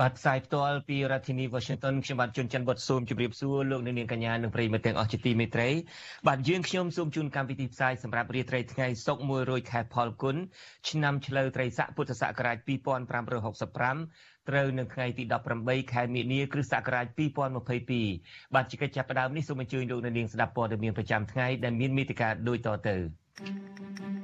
[0.00, 5.68] បាទផ្សាយផ្ទាល់ពីរដ្ឋធានី Washington ខ្ញុំបាទជួនច័ន្ទបុតស៊ូមជម្រាបសួរលោកអ្នកនាងកញ្ញានិងប្រិយមិត្តទាំងអស់ជាទីមេត្រី
[6.28, 10.36] បាទយើងខ្ញុំសូមជូនកម្មវិធីផ្សាយសម្រាប់រាត្រីថ្ងៃសុក្រ1រោចខែផលគុណ
[10.90, 12.56] ឆ្នាំឆ្លូវត្រីស័កពុទ្ធសករាជ
[13.54, 15.24] 2565ត្រូវនៅថ្ងៃទី
[15.58, 17.06] 18ខែមិនិនាគ្រិស្តសករាជ
[17.80, 22.96] 2022បាទជាកិច្ចចាប់ផ្ដើមនេះសូមអញ្ជើញលោកអ្នកនាងស្ដាប់ព័ត៌មានប្រចាំថ្ងៃដែលមានមេតិការដូចតទៅ
[23.38, 24.15] thank you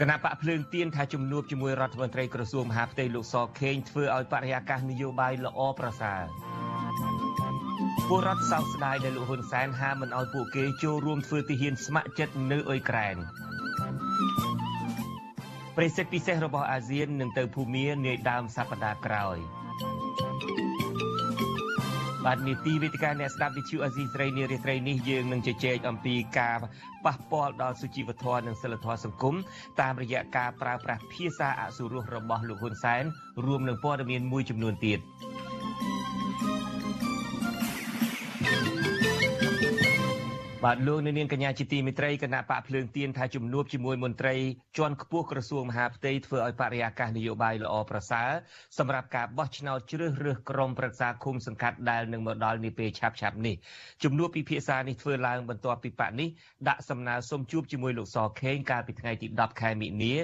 [0.00, 6.24] គណៈបកភ្លើងទៀនថាជំនួបជាមួយរដ្ឋមន្ត្រីក្រសួងមហាផ្ទៃលោកសខេងធ្វើឲ្យបរិយាកាសនយោបាយល្អប្រសើរ
[8.08, 13.16] ពលរដ្ឋសោកស្ដាយដែលលោកហ៊ុនសែនហាមមិនឲ្យពួកគេចូលរួមធ្វើទាហានស្ម័គ្រចិត្តនៅអ៊ុយក្រែន
[15.76, 19.38] ប្រេសិតពិសេសរបស់អាស៊ាននឹងទៅភូមានាយដើមសប្តាហ៍ក្រោយ
[22.26, 26.58] បាទនីតិវេទិកាអ្នកស្ដាប់វិទ្យុអាស៊ីស្រីនារីត្រីនេះយើងនឹងជជែកអំពីការ
[27.04, 29.34] ប៉ះពាល់ដល់សុជីវធម៌និងសិលធម៌សង្គម
[29.80, 33.04] តាមរយៈការប្រើប្រាស់ភាសាអសុរោះរបស់លោកហ៊ុនសែន
[33.44, 34.98] រួមនឹងព័ត៌មានមួយចំនួនទៀត
[40.64, 44.34] បាទលោកនាងកញ្ញាជាទីមេត្រីគណៈបកភ្លើងទៀនថាជំនួបជាមួយមន្ត្រី
[44.76, 48.30] ជាន់ខ្ពស់ក្រសួងមហាផ្ទៃធ្វើឲ្យបរិយាកាសនយោបាយល្អប្រសើរ
[48.78, 53.54] សម្រាប់ការបោះឆ្នោតជ្រើសរើសក្រុមប្រឹក្សាឃុំសង្កាត់ដែលនឹងមកដល់នាពេលឆាប់ឆាប់នេះ
[54.02, 56.28] ជំនួបពិភាក្សានេះធ្វើឡើងបន្ទាប់ពីបកនេះ
[56.68, 60.14] ដាក់សំណើសុំជួបជាមួយលោកសខេងកាលពីថ្ងៃទី10ខែមិនិនា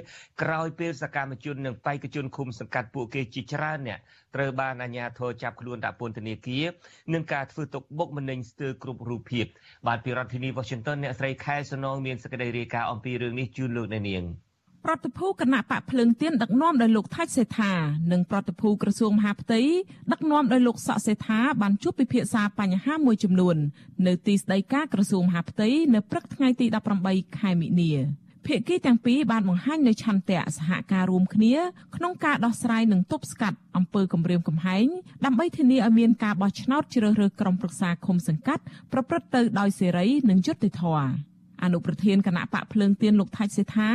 [0.42, 4.00] ក្រោយពេលសកម្មជននិងបេក្ខជនឃុំសង្កាត់ពួកគេជាច្រើនអ្នក
[4.34, 6.64] ត្រូវបានអាជ្ញាធរចាប់ខ្លួនដាក់ពន្ធនាគារ
[7.12, 9.46] នឹងការធ្វើទុកបុកម្នេញស្ទើរគ្រប់រូបភាព
[9.86, 14.24] បាទពីរដ្ឋធានី Washington អ្នកស្រីខែសនងមានសេចក្តីរាយការណ៍អំពីរឿងនេះជូនលោកអ្នកនាង
[14.84, 17.72] ប្រតិភូគណៈបកភ្លើងទៀនដឹកនាំដោយលោកថាច់សេដ្ឋា
[18.12, 19.60] និងប្រតិភូក្រសួងមហាផ្ទៃ
[20.12, 23.56] ដឹកនាំដោយលោកសក់សេដ្ឋាបានជួបពិភាក្សាបញ្ហាមួយចំនួន
[24.06, 26.66] នៅទីស្តីការក្រសួងមហាផ្ទៃនៅព្រឹកថ្ងៃទី
[27.02, 27.92] 18ខែមិនិនា
[28.46, 31.54] ភាគីទាំងពីរបានបង្ហាញនូវឆន្ទៈសហការរួមគ្នា
[31.96, 34.86] ក្នុងការដោះស្រាយនិងទប់ស្កាត់អំពើគំរាមកំហែង
[35.24, 41.12] ដើម្បីធានាឲ្យមានការបោះឆ្នោតជ្រើសរើសក្រុមប្រឹក្សាឃុំសង្កាត់ប្រព្រឹត្តទៅដោយសេរីនិងយុត្តិធម៌
[41.64, 43.90] អនុប្រធានគណៈបកភ្លើងទៀនលោកថាច់សេថា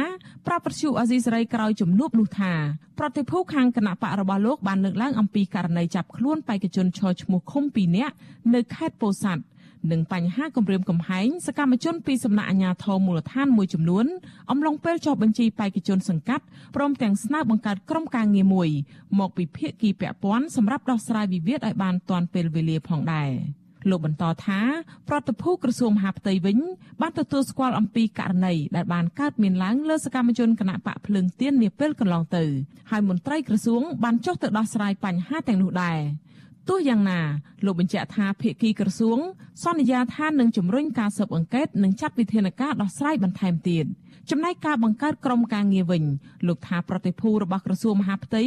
[0.47, 2.53] ប្រាប់ប្រជុអាស៊ីសេរីក្រោយជំនួបនោះថា
[2.99, 8.13] ប្រតិភូខាងគណៈបករបស់លោកបានលើកឡើងអំពីករណីចាប់ខ្លួនបេក្ខជនឈរឈ្មោះឃុំ2នាក់
[8.53, 9.41] នៅខេត្តពោធិ៍សាត់
[9.91, 14.05] និងបញ្ហាគម្រាមកំហែងសកម្មជនពីសំណាក់អាជ្ញាធរមូលដ្ឋានមួយចំនួន
[14.51, 18.69] អំឡុងពេលចុះបញ្ជីបេក្ខជនសង្កាត់ព្រមទាំងស្នើបង្កើតក្រុមការងារមួយ
[19.19, 23.31] មកពីភាគីពាក់ព័ន្ធសម្រាប់ដោះស្រាយវិវាទឲ្យបានទាន់ពេលវេលាផងដែរ
[23.89, 24.59] លោកបន្តថា
[25.09, 26.57] ប្រតិភូក្រសួងមហាផ្ទៃវិញ
[27.01, 32.43] បានទទួលស្គាល់អំពីករណីដែលបានកើតមានឡើងលើសកម្មជនគណៈបកភ្លើងទៀននាពេលកន្លងទៅ
[32.91, 35.99] ហើយមន្ត្រីក្រសួងបានចុះទៅដោះស្រាយបញ្ហាទាំងនោះដែរ
[36.69, 37.21] ទោះយ៉ាងណា
[37.65, 39.19] លោកបញ្ជាក់ថាភាគីក្រសួង
[39.63, 43.85] សន្យាថានឹងជំរុញការស៊ើបអង្កេតនិងចាត់វិធានការដោះស្រាយបន្ថែមទៀត
[44.31, 46.03] ចំណែកការបង្កើតក្រុមការងារវិញ
[46.47, 48.43] លោកថាប្រតិភូរបស់ក្រសួងមហាផ្ទៃ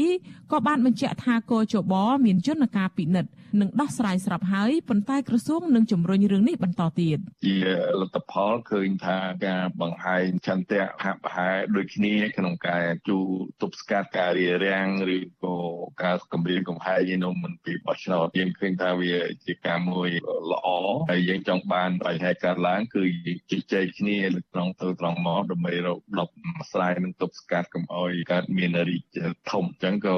[0.52, 3.30] ក៏បានបញ្ជាក់ថាកោជបមានយន្តការពិនិត្យ
[3.60, 7.56] និងដោះស្រាយស្រាប់ហើយប៉ុន្តែក្រសួងនឹងជំរុញរឿងនេះបន្តទៀតជា
[8.00, 13.18] លទ្ធផលឃើញថាការបង្ហាញចន្ទៈហាក់ប្រហែលដូចគ្នាក្នុងការជួ
[13.60, 15.56] ទប់ស្កាត់ការរារាំងឬក៏
[16.02, 19.14] ការគម្រាមកំហែងនៅមិនពីបោះឆ្នោតយើងឃើញថាវា
[19.47, 20.08] ជាការមួយ
[20.50, 20.68] ល្អ
[21.10, 23.02] ហើយយើងចង់បានបញ្ហាកើតឡើងគឺ
[23.50, 24.18] ជជែកគ្នា
[24.54, 26.34] ត្រង់ទៅត្រង់មកដើម្បីរកដប់
[26.72, 29.03] ស្រាយនិងទប់ស្កាត់កុំឲ្យកើតមានរីក
[29.50, 30.16] ធំអញ្ចឹងក៏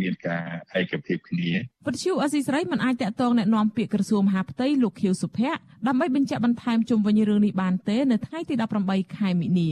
[0.00, 0.46] មានការ
[0.80, 1.50] ឯកភាពគ្នា
[1.86, 8.54] វិទ្យុអស៊ីសេរីមិនអាចតាក់ទងแนะនាំពាក្យក្រសួងមហាផ្ទៃលោកខៀវសុភ័ក្រដើម្បីបញ្ជាក់បន្ថែមជុំវិញរឿងនេះបានទេនៅថ្ងៃទី
[8.84, 9.70] 18ខែមិនិនា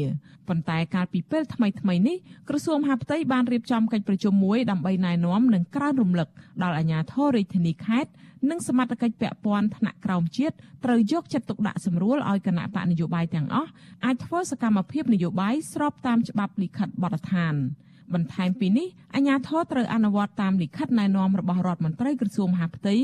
[0.48, 2.16] ប៉ុន្តែកាលពីពេលថ្មីថ្មីនេះ
[2.48, 6.28] ក្រសួងមហាផ្ទៃបានរៀបចំកិច្ចប្រជុំមួយដើម្បីណែនាំនិងក្រើនរំលឹក
[6.62, 8.10] ដល់អាជ្ញាធររាជធានីខេត្ត
[8.50, 10.54] និងសមត្ថកិច្ចពាក់ព័ន្ធថ្នាក់ក្រោមជាតិ
[10.84, 13.70] ត្រូវយកចិត្តទុកដាក់សម្រួលឲ្យគណៈបកនយោបាយទាំងអស់
[14.04, 17.54] អាចធ្វើសកម្មភាពនយោបាយស្របតាមច្បាប់លិខិតបទដ្ឋាន
[18.13, 22.95] បន្ថែមពីនេះអាជ្ញាធរត្រូវអនុវត្តតាមលិខិតណែនាំរបស់រដ្ឋមន្ត្រីក្រសួងមហាផ្ទៃ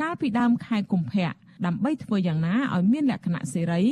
[0.00, 1.30] កាលពីដើមខែកុម្ភៈ
[1.66, 3.82] ដើម្បីធ្វើយ៉ាងណាឲ្យមានលក្ខណៈសេរី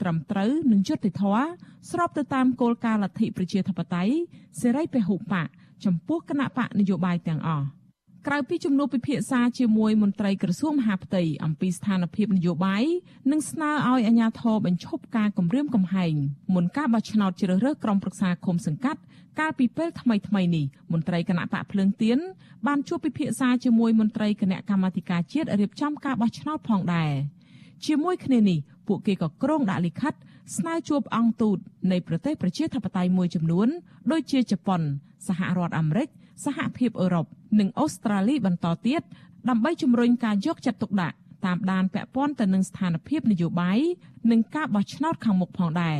[0.00, 1.46] ត្រឹមត្រូវនិងយុត្តិធម៌
[1.90, 4.14] ស្របទៅតាមគោលការណ៍លទ្ធិប្រជាធិបតេយ្យ
[4.60, 5.48] សេរីពហុបក
[5.84, 7.66] ចំពោះគណៈបកនយោបាយទាំងអស់
[8.30, 12.84] ក្រៅពីជំនួបពិភាក្សាជាមួយមន្ត្រីក្រសួងមហាផ្ទៃអំពីស្ថានភាពនយោបាយ
[13.30, 16.14] និងស្នើឲ្យអាជ្ញាធរបញ្ឈប់ការគំរាមកំហែង
[16.54, 19.00] មុនការបោះឆ្នោតជ្រើសរើសក្រុមប្រឹក្សាឃុំសង្កាត់
[19.40, 22.18] កាលពីពេលថ្មីថ្មីនេះមន្ត្រីគណៈបកភ្លើងទៀន
[22.66, 27.12] បានជួបពិភាក្សាជាមួយមន្ត្រីគណៈកម្មាធិការជាតិរៀបចំការបោះឆ្នោតផងដែរ
[27.86, 28.58] ជាមួយគ្នានេះ
[28.88, 30.14] ពួកគេក៏ក្រុងដាក់លិខិត
[30.56, 31.58] ស្នើជួបអង្គទូត
[31.90, 33.68] នៃប្រទេសប្រជាធិបតេយ្យមួយចំនួន
[34.12, 34.80] ដូចជាជប៉ុន
[35.26, 36.08] សហរដ្ឋអាមេរិក
[36.44, 37.26] សហភាពអឺរ៉ុប
[37.60, 39.02] និងអូស្ត្រាលីបន្តទៀត
[39.48, 41.16] ដើម្បីជំរុញការយកចិត្តទុកដាក់
[41.46, 43.78] តាមដានពាក់ព័ន្ធទៅនឹងស្ថានភាពនយោបាយ
[44.30, 45.98] និងការបោះឆ្នោតខាងមុខផងដែរ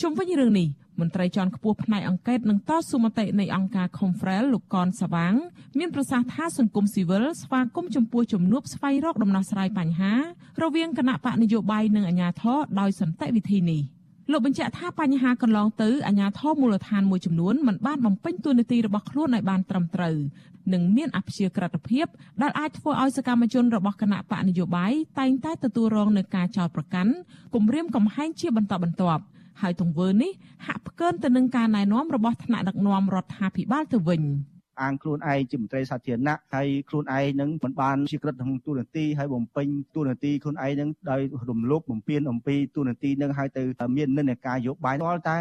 [0.00, 0.68] ជុំវិញរឿងនេះ
[1.00, 5.34] មន្ត្រីជាន់ខ្ពស់ផ្នែកអង្កេតនិងតស៊ូមតិនៃអង្គការ Confrel លោកកនសវាង
[5.78, 10.12] មានប្រសាសន៍ថាសង្គមស៊ីវិលស្វាគមន៍ចំពោះជំនួបស្វែងរកដំណោះស្រាយបញ្ហា
[10.62, 13.82] រវាងគណៈបកនយោបាយនិងអាជ្ញាធរដោយសន្តិវិធីនេះ
[14.32, 20.16] លោកបញ្ជាក់ថាបញ្ហាកន្លងទៅអាជ្ញាធរមូលដ្ឋានមួយចំនួនមិនបានបំពេញតួនាទីរបស់ខ្លួនឲ្យបានត្រឹមត្រូវ
[20.72, 22.06] និងមានអព្យាក្រឹតភាព
[22.42, 27.12] ដែលអាចធ្វើឲ្យសកម្មជនរបស់គណៈបកនយោបាយតែងតែទទួលរងនឹងការចោទប្រកាន់
[27.54, 29.22] គំរាមកំហែងជាបន្តបន្ទាប់
[29.60, 30.32] ហើយទង្វើនេះ
[30.66, 34.22] ហាក់ផ្កើនទៅនឹងការណែនាំរបស់ថ្នាក់ដឹកនាំរដ្ឋាភិបាលទៅវិញ
[34.82, 39.66] អាងខ្លួនឯងជាមន្ត្រីសាធារណៈហើយខ្លួនឯងនឹងមិនបានជាក្រិតក្នុងទូនាទីហើយបំពេញ
[39.96, 41.20] ទូនាទីខ្លួនឯងនឹងដោយ
[41.50, 43.62] រំលោភបំពានអំពីទូនាទីនឹងហើយទៅ
[43.96, 45.38] មាននិន្នាការយោបាយដល់តែ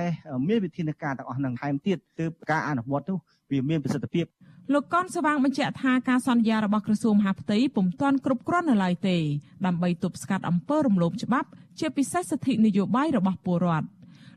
[0.48, 3.18] មានវិធានការទាំងអស់នឹងថែមទៀតគឺការអនុវត្តនោះ
[3.52, 4.26] វាមានប្រសិទ្ធភាព
[4.74, 9.18] លោកកនស្វាងបញ្ជាក់ថាការសន្យារបស់ក្រសួងមហាផ្ទៃពុំទាន់គ្រប់គ្រាន់នៅឡើយទេ
[9.66, 11.48] ដើម្បីទប់ស្កាត់អំពើរំលោភច្បាប់
[11.80, 13.88] ជាពិសេសសិទ្ធិនយោបាយរបស់ពលរដ្ឋ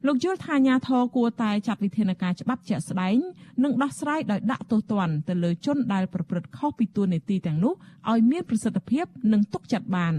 [0.07, 3.17] លោកយល់ថាអាញាធរគួរតែចាត់វិធានការច្បាប់ជាក់ស្ដែង
[3.65, 7.75] និងដោះស្រាយដោយដាក់ទោសទណ្ឌទៅលើជនដែលប្រព្រឹត្តខុសពីទួលនីតិទាំងនោះ
[8.11, 10.15] ឲ្យមានប្រសិទ្ធភាពនិងទុកចិត្តបាន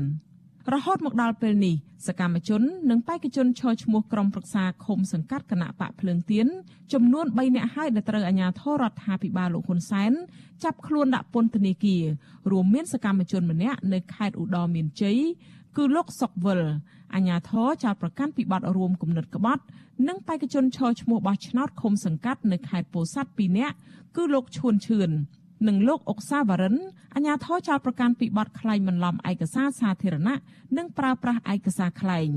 [0.74, 1.76] រហូតមកដល់ពេលនេះ
[2.08, 6.48] សកម្មជននិងបេក្ខជនឈរឈ្មោះក្រុមប្រឹក្សាឃុំសង្កាត់គណៈបកភ្លើងទៀន
[6.94, 10.12] ចំនួន3នាក់ហើយដែលត្រូវអាជ្ញាធររដ្ឋាភិបាលលោកហ៊ុនសែន
[10.64, 12.04] ចាប់ខ្លួនដាក់ពន្ធនាគារ
[12.52, 15.20] រួមមានសកម្មជនម្នាក់នៅខេត្តឧត្តរមានជ័យ
[15.78, 16.62] គឺលោកសុកវិល
[17.16, 19.64] អាញាធរចោតប្រកាន់ពីបទរួមគំនិតក្បត់
[20.08, 23.76] និងបេក្ខជនឈរឈ្មោះបោះឆ្នោតឃុំសង្កាត់នៅខេត្តពោធិ៍សាត់2នាក់
[24.16, 25.10] គឺលោកឈួនឈឿន
[25.68, 26.76] និងលោកអុកសាវរិន
[27.16, 30.36] អាញាធរចោតប្រកាន់ពីបទក្លែងបន្លំឯកសារសាធារណៈ
[30.78, 32.30] និងប្រើប្រាស់ឯកសារក្លែង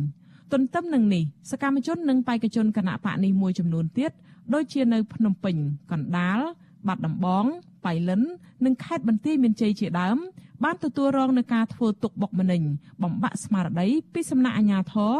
[0.52, 4.10] ទន្ទឹមនឹងនេះសកម្មជននិងបេក្ខជនគណៈបកនេះមួយចំនួនទៀត
[4.54, 5.56] ដូចជានៅភ្នំពេញ
[5.92, 6.40] កណ្ដាល
[6.86, 7.44] បាត់ដំបង
[7.84, 8.22] បៃលិន
[8.64, 10.18] និងខេត្តបន្ទាយមានជ័យជាដើម
[10.64, 12.62] បានទទួលរងនឹងការធ្វើទុកបុកម្នេញ
[13.02, 15.14] បំបាក់ស្មារតីពីសំណាក់អាជ្ញាធរ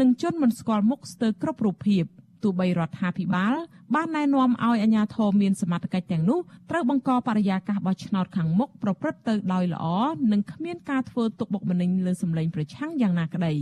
[0.00, 2.04] និងជនមិនស្គាល់មុខស្ទើរគ្រប់រូបភាព
[2.42, 3.54] ទោះបីរដ្ឋាភិបាល
[3.94, 6.40] បានណែនាំឲ្យអាជ្ញាធរមានសមត្ថកិច្ចទាំងនោះ
[6.70, 9.86] ត្រូវបង្កបរិយាកាសបោះឆ្នោតខាងមុខប្រព្រឹត្តទៅដោយល្អ
[10.32, 13.54] និងគ្មានការធ្វើទុកបុកម្នេញលើសម្លេងប្រឆាំងយ៉ាងណាក្តី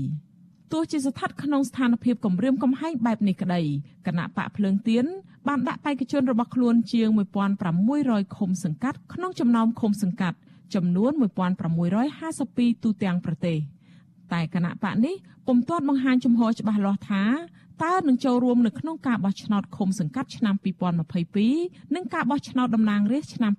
[0.72, 3.62] ទោះជាស្ថិតក្នុងស្ថានភាពគម្រាមកំហែងបែបនេះក្តី
[4.06, 5.04] គណៈបកភ្លើងទៀន
[5.48, 7.08] បានដាក់បេក្ខជនរបស់ខ្លួនជាង
[7.72, 10.36] 1600ឃុំសង្កាត់ក្នុងចំណោមឃុំសង្កាត់
[10.74, 11.12] ចំនួន
[11.76, 13.58] 1652ទូទាំងប្រទេស
[14.32, 15.14] តែគណៈបកនេះ
[15.46, 17.24] ពុំទាន់បង្ហាញជំហរច្បាស់លាស់ថា
[17.84, 20.54] តើនឹងចូលរួមនៅក្នុងការបោះឆ្នោតឃុំសង្កាត់ឆ្នាំ
[21.24, 23.52] 2022និងការបោះឆ្នោតតំណាងរាស្ត្រឆ្នាំ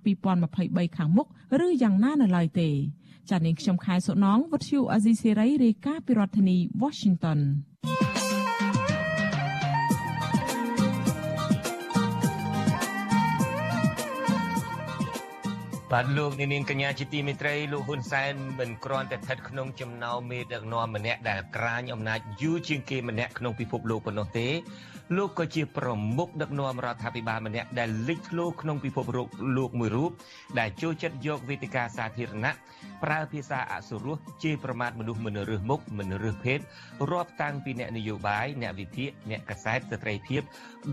[0.44, 1.26] 2023ខាងមុខ
[1.64, 2.70] ឬយ៉ាងណានៅឡើយទេ
[3.30, 7.38] ចា៎នាងខ្ញុំខែសុណងវុទ្ធុអាស៊ីសេរីរាយការណ៍ពីរដ្ឋធានី Washington
[15.94, 24.48] បាទលោកនាងកញ្ញាជាទីមេត្រីលោកហ៊ុនសែនមិនគ្រាន់តែស្ថិតក្នុងចំណោមមេដឹកនាំម្នាក់ដែលក្រាញអំណាចយូរជាងគេម្នាក់ក្នុងពិភពលោកប៉ុណ្ណោះទេ
[25.16, 29.04] លោកក៏ជាប្រមុខដឹកនាំរដ្ឋាភិបាលម្នាក់ដែលលេចធ្លោក្នុងពិភព
[29.56, 30.10] លោកមួយរូប
[30.58, 32.52] ដែលចូលចិត្តយកវេទិកាសាធារណៈ
[33.04, 36.58] ប្រើភាសាអសុរោះជេរប្រមាថមនុស្សមិនរើសមុខមិនរើសភេទ
[37.10, 40.42] រាប់តាំងពីអ្នកនយោបាយអ្នកវិភាគអ្នកកសែតស្ត្រីភាព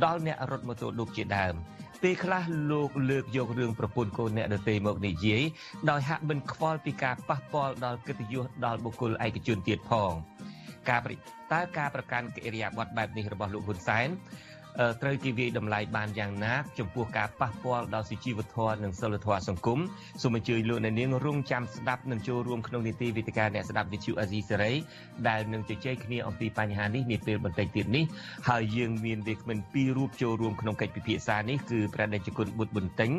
[0.04, 1.56] ដល់អ្នករត់ម៉ូតូឌុបជាដើម
[2.04, 5.44] ពេលខ្លះលោកលើកយករឿងប្រពន្ធកូនអ្នកដទៃមកនិយាយ
[5.90, 10.12] ដោយហាក់មិនខ្វល់ពីការប៉ះពាល់ដល់កិត្តិយសដល់បុគ្គលឯកជនទៀតផង
[10.90, 11.00] ការ
[11.52, 14.08] តើការប្រកាន់កិរិយាបថបែបនេះរបស់លោកហ៊ុនសែន
[15.02, 19.80] ត្រូវគេវាយតម្លៃបានយ៉ាងណាចំពោះការប៉ះពាល់ដល់សុជីវធម៌និងសិលធម៌សង្គម
[20.22, 24.74] សូមអញ្ជើញលោកអ្នកនាងរងចាំស្ដាប់និងចូលរួមក្នុងនីតិវិទ្យាអ្នកស្ដាប់វិទ្យុអាស៊ីសេរី
[25.28, 28.06] ដែលនឹងជជែកគ្នាអំពីបញ្ហានេះនាពេលបន្តិចទៀតនេះ
[28.50, 33.12] ហើយយើងមានវាគ្មិនពីររូបចូលរួមក្នុងកិច្ចពិភាក្សានេះគឺព្រះដេចគុណបុត្របន្ទិញ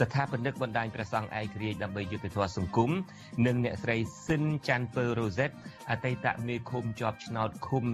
[0.00, 2.90] ស្ថាបនិកបណ្ដាញព្រះសង្ឃឯករាជ្យដើម្បីយុត្តិធម៌សង្គម
[3.46, 5.50] និងអ្នកស្រីស៊ិនច័ន្ទពើរ៉ូសេត
[5.90, 7.84] អតីតមេឃុំជាប់ឆ្នោតឃុំ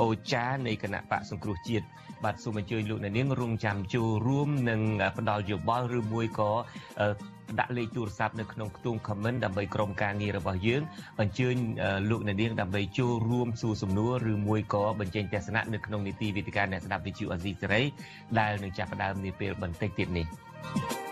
[0.00, 1.84] អូចានៃគណៈបកសង្គ្រោះជាតិ
[2.24, 4.80] បាទសូមអញ្ជើញលោកអ្នកនាងរងចាំចូលរួមនិង
[5.18, 6.50] ផ្ដល់យោបល់ឬមួយក៏
[7.58, 10.82] ដាក់លេខទូរស័ព្ទនៅក្នុងខ្ទង់ comment ដើម្បីក្រុមការងាររបស់យើង
[11.20, 11.54] អញ្ជើញ
[12.10, 17.82] លោកអ្នកនាងដើម្បីចូលរួមសួរសំណួរឬមួយក៏បញ្ចេញទស្សនៈនៅក្នុងនីតិវិទ្យាអ្នកស្ដាប់វិទ្យុអាស៊ីសេរី
[18.38, 20.26] ដែលនឹងចាប់ផ្ដើមនាពេលបន្តិចទៀតនេះ
[20.78, 21.05] thank you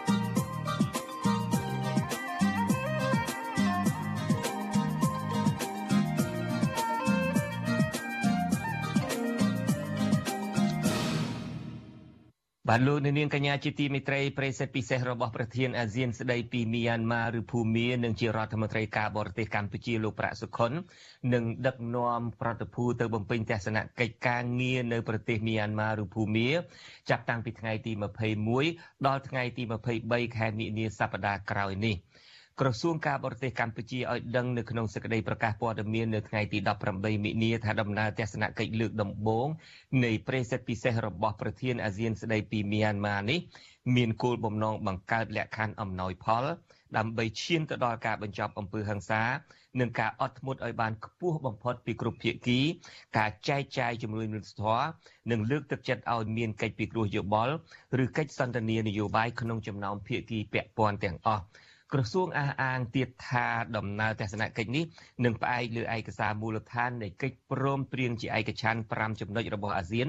[12.71, 20.73] បាទលោកនាងកញ្ញាជាទីមេត្រីប្រិសិទ្ធពិសេសរបស់ប្រធានអាស៊ានស្ដីពីមីយ៉ាន់ម៉ាឬភូមានិងជារដ្ឋមន្ត្រីការបរទេសកម្ពុជាលោកប្រាក់សុខុន
[21.35, 26.49] នឹងដឹកនាំប្រតិភូទៅបំពេញទស្សនកិច្ចការងារនៅប្រទេសមីយ៉ាន់ម៉ាឬភូមា
[27.11, 27.93] ចាប់តាំងពីថ្ងៃទី
[28.51, 29.63] 21ដល់ថ្ងៃទី
[30.01, 31.97] 23ខែមិនិនាសប្តាហ៍ក្រោយនេះ។
[32.61, 36.59] ក្រសួងការបរទេសកម្ពុជាឲ្យដឹងនៅក្នុងសេចក្តីប្រកាសព័ត៌មាននៅថ្ងៃទី
[36.93, 39.49] 18មិនិនាថាដំណើរទស្សនកិច្ចលើកដំបូង
[40.05, 43.39] នៃប្រេសិតពិសេសរបស់ប្រធានអាស៊ានស្តីពីមីយ៉ាន់ម៉ានេះ
[43.97, 46.45] មានគោលបំណងបង្កើតលក្ខខណ្ឌអំណោយផល
[46.97, 49.23] ដើម្បីឈានទៅដល់ការបញ្ចប់អំពើហិង្សា
[49.81, 52.61] និងការអត់ធ្មត់ឲ្យបានខ្ពស់បំផុតពីគ្រប់ភាគី
[53.19, 54.87] ការចែកចាយជំនួយមនុស្សធម៌
[55.31, 57.55] និងលើកទឹកចិត្តឲ្យមានកិច្ចពិគ្រោះយោបល់
[58.03, 61.45] ឬកិច្ចសន្ទនានយោបាយក្នុងចំណោមភាគីពាក់ព័ន្ធទាំងអស់
[61.93, 64.85] ក្រសួងអះអាងទៀតថាដំណើរទស្សនកិច្ចនេះ
[65.25, 70.09] នឹងផ្អែកលើឯកសារមូលដ្ឋាននៃកិច្ចព្រមព្រៀងជាឯកច្ឆន្ទ5ចំណុចរបស់អាស៊ាន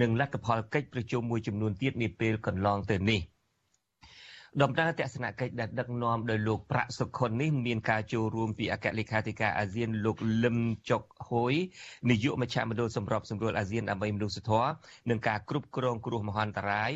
[0.00, 3.20] និងលទ្ធផលកិច្ចប្រជុំមួយចំនួនទៀតនាពេលកន្លងទៅនេះ។
[4.62, 10.58] ដំណើរទស្សនកិច្ចដែលដឹកនាំដោយលោកប្រាក់សុខុននេះមានការចូលរួមពីអគ្គលេខាធិការអាស៊ានលោកលឹម
[10.90, 11.54] ចុកហួយ
[12.10, 14.70] នាយកមជ្ឈមណ្ឌលសម្របសម្រួលអាស៊ានដើម្បីមនុស្សធម៌
[15.10, 16.90] និងការគ្រប់គ្រងគ្រោះមហន្តរាយ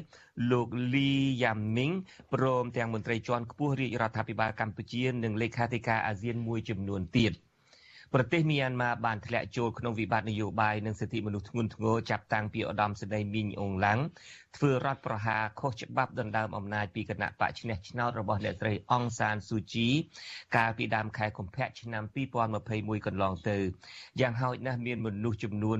[0.50, 1.12] លោកលី
[1.42, 1.92] យ៉ាមីង
[2.34, 7.34] ព្រមទាំងមន្ត្រីជាន់ខ្ពស់រាជរដ្ឋាភិបាលកម្ពុជានិងលេខាធិការអាស៊ានមួយចំនួនទៀត។
[8.14, 13.98] ប្រទេសមីយ៉ាន់ម៉ាបានធ្លាក់ចូលក្នុងវិបត្តិនយោបាយនិងសិទ្ធិមនុស្សធ្ងន់ធ្ងរចាប់តាំងពីឧត្តមសេនីយ៍មីងអងឡាំង
[14.56, 19.88] ធ្វើរដ្ឋប្រហារខុសច្បាប់ដណ្ដើមអំណាចពីគណៈបកឈ្នះឆ្នោតរបស់អ្នកស្រីអង្សានស៊ូជី
[20.56, 22.04] កាលពីដើមខែកុម្ភៈឆ្នាំ
[22.54, 23.58] 2021កន្លងទៅ
[24.20, 25.78] យ៉ាងហោចណាស់មានមនុស្សចំនួន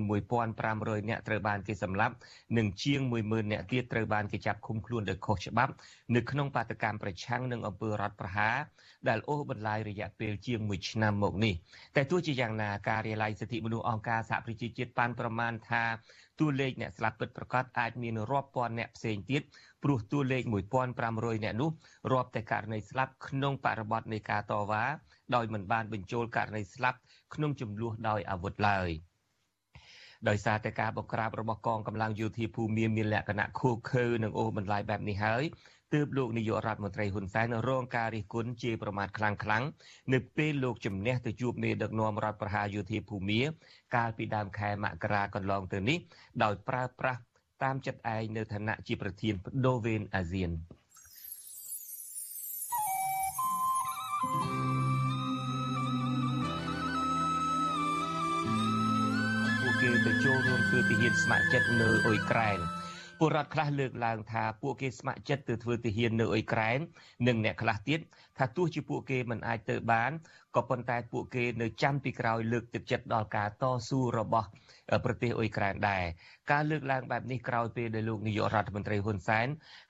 [0.54, 2.14] 1500នាក់ត្រូវបានគេសម្លាប់
[2.56, 5.72] និងជាង10000នាក់ទៀតត្រូវបានគេចាប់ឃុំខ្លួនដោយខុសច្បាប់
[6.14, 8.56] នៅក្នុងបាតកម្មប្រឆាំងនឹងអំពើរដ្ឋប្រហារ
[9.09, 11.54] ដែលអូសបន្លាយរយៈពេលជាង1ឆ្នាំមកនេះ
[11.97, 15.85] តែទោះជាយ៉ាងណាការរាយឡាយសិទ្ធិមនុស្សអង្គការសហប្រជាជាតិបានប្រមាណថា
[16.40, 19.42] តួលេខអ្នកស្លាប់ពិតប្រាកដអាចមានរាប់ពាន់អ្នកផ្សេងទៀត
[19.83, 20.42] ព្រោះតួលេខ
[20.95, 21.71] 1500អ្នកនោះ
[22.12, 24.85] រាប់តែករណីស្លាប់ក្នុងបរិបទនៃការតវ៉ា
[25.35, 26.99] ដោយមិនបានបញ្ចូលករណីស្លាប់
[27.35, 28.90] ក្នុងចំនួនដោយអាវុធឡើយ
[30.28, 35.45] ដោយសារតែការបង្ក្រាបរបស់កងកម្លាំងយោធាភូមិមានលក្ខណៈខូខើនិងអូសបន្លាយបែបនេះហើយ
[35.94, 39.64] ទើបលោកនាយករដ្ឋមន្ត្រីហ៊ុនសែនរងការរិះគន់ជាប្រមាថខ្លាំងខ្លាំង
[40.12, 43.40] នៅពេលលោកជំនះទៅជួបមេដឹកនាំរដ្ឋប្រហារយោធាភូមា
[43.97, 45.99] កាលពីដើមខែមករាកន្លងទៅនេះ
[46.42, 47.20] ដោយប្រើប្រាស់
[47.62, 50.50] តាមចិត្តឯងនៅឋានៈជាប្រធានបដូវេនអាស៊ាន
[59.61, 62.61] ពួកគេទៅចូលរួមធ្វើទាហានស្ម័គ្រចិត្តនៅអ៊ុយក្រែន
[63.23, 66.79] ពលរដ្ឋខ្លះលើកឡើងថាពួកគេស្ម័គ្រចិត្តទៅធ្វើទាហាននៅអ៊ុយក្រែន
[67.27, 68.00] និងអ្នកខ្លះទៀត
[68.39, 70.11] ថាទោះជាពួកគេមិនអាចទៅបាន
[70.57, 74.49] ក៏ប៉ុន្តែពួកគេនៅចាំពីក្រោយលើកទឹកចិត្តដល់ការតស៊ូរបស់
[75.05, 76.05] ប្រទេសអ៊ុយក្រែនដែរ
[76.50, 79.49] ការលើកឡើងបែបនេះក្រោយពេលដែលលោកនាយករដ្ឋមន្ត្រីហ៊ុនសែន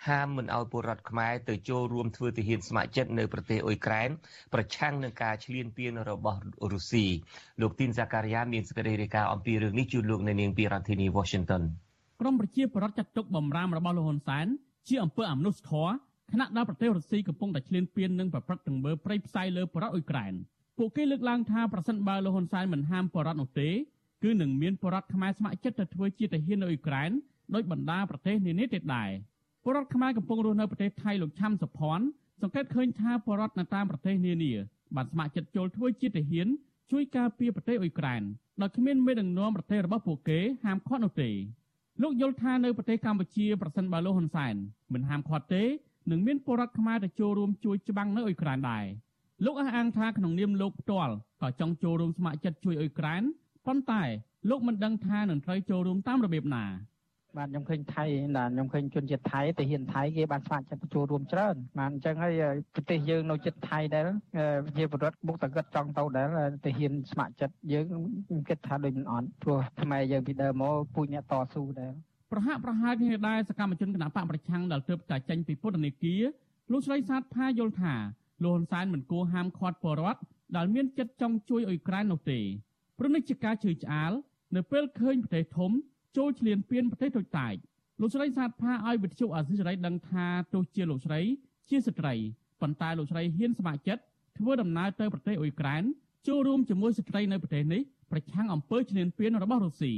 [0.08, 4.08] ហាមមិនឲ្យពលរដ្ឋខ្មែរទៅចូលរួមធ្វើទាហានស្ម័គ្រចិត្តនៅប្រទេសអ៊ុយក្រែន
[4.54, 6.40] ប្រឆាំងនឹងការឈ្លានពានរបស់
[6.72, 7.06] រុស្ស៊ី
[7.60, 11.64] លោកទីនសាការីយ៉ាមានសេចក្តីរាយការណ៍អំពីរឿងនេះជូនលោកនៅនាងពីរដ្ឋធានី Washington
[12.20, 14.46] ក្រមប្រជាប្រដ្ឋចាត់ទុកបំរាមរបស់លោកហ៊ុនសែន
[14.88, 15.92] ជាអំពើអមនុស្សធម៌
[16.32, 20.32] ខណៈដែលប្រទេសរុស្ស៊ីកំពុងតែឈ្លានពាននិងប្រព្រឹត្តទង្វើព្រៃផ្សៃលើប្រដ្ឋអ៊ុយក្រែន
[20.78, 23.68] ពួកគេលើកឡើងថាប្រសិនបើលោកហ៊ុនសែនមិនហាមប្រដ្ឋនោះទេ
[24.24, 27.10] គឺនឹងមានប្រដ្ឋខ្មែរស្ម័គ្រចិត្តទៅធ្វើជាទាហាននៅអ៊ុយក្រែន
[27.54, 29.10] ដោយបណ្ដាប្រទេសនានាទៀតដែរ
[29.64, 32.04] ប្រដ្ឋខ្មែរកំពុងរស់នៅប្រទេសថៃលោកឆាំសុផាន់
[32.42, 34.52] សង្កេតឃើញថាប្រដ្ឋនៅតាមប្រទេសនានា
[34.96, 36.48] បានស្ម័គ្រចិត្តចូលធ្វើជាទាហាន
[36.90, 38.22] ជួយការពារប្រទេសអ៊ុយក្រែន
[38.60, 41.30] ដោយគ្មានមេដឹកនាំប្រទេសរបស់ពួកគេហាមឃាត់នោះទេ
[42.02, 44.54] លោកយល់ថានៅប្រទេសកម្ពុជាប្រសិនបើលោកហ៊ុនសែន
[44.92, 45.62] មិនហាមឃាត់ទេ
[46.10, 48.84] នឹងមានពលរដ្ឋខ្មែរទៅចូលរួមជួយច្បាំងនៅអ៊ុយក្រែនដែរ
[49.44, 53.22] លោកអះអាងថាក្នុងនាមលោកផ្ទាល់ក៏ចង់ចូលរួមស្ម័គ្រចិត្តជួយអ៊ុយក្រែន
[53.66, 54.02] ប៉ុន្តែ
[54.50, 56.64] លោកមិនដឹងថានឹងត្រូវចូលរួមតាមរបៀបណា
[57.36, 58.04] បាទខ្ញុំឃើញថៃ
[58.36, 62.32] ណាខ្ញុំឃើញជនជាតិថៃទៅហ៊ានថៃគេបានស្ម័គ្រចិត្តចូលរួមច្រើនបានអញ្ចឹងហើយ
[62.74, 64.06] ប្រទេសយើងនៅចិត្តថៃដែរ
[64.76, 66.26] ជាពលរដ្ឋមុខតកឹតចង់ទៅដែរ
[66.64, 71.92] ទៅហ៊ានស្ម័គ្រចិត្តយើងខ្ញុំគិតថាដូចមិនអត់ព្រោះខ្មែរយើងពីដើមមកពូជអ្នកតស៊ូដែរ
[72.32, 76.22] ប្រហាក់ប្រហែលគ្នាដែរសកម្មជនគណបកប្រឆាំងដែលទើបតែចេញពីពន្ធនាគារ
[76.72, 77.94] លោកស្រីសាទផាយល់ថា
[78.44, 80.20] លោកហ៊ុនសែនមិនគួរហាមឃាត់ពលរដ្ឋ
[80.56, 82.38] ដែលមានចិត្តចង់ជួយអ៊ុយក្រែននោះទេ
[82.98, 84.12] ព្រោះនេះជាការជឿឆ្អាល
[84.56, 85.72] នៅពេលឃើញប្រទេសធំ
[86.16, 87.54] ចូលឈ្លានពានប្រទេសតូចតាច
[88.00, 91.20] លោកស្រីសាទផាឲ្យវិទ្យុអាស៊ីសេរីដឹងថាទោះជាលោកស្រី
[91.68, 92.14] ជាស្ត្រី
[92.60, 94.02] ប៉ុន្តែលោកស្រីហ៊ានស្ម័គ្រចិត្ត
[94.38, 95.82] ធ្វើដំណើរទៅប្រទេសអ៊ុយក្រែន
[96.28, 99.94] ចូលរួមជាមួយស្ត្រីនៅប្រទេសនេះប្រឆាំងអំពើឈ្លានពានរបស់រុស្ស៊ី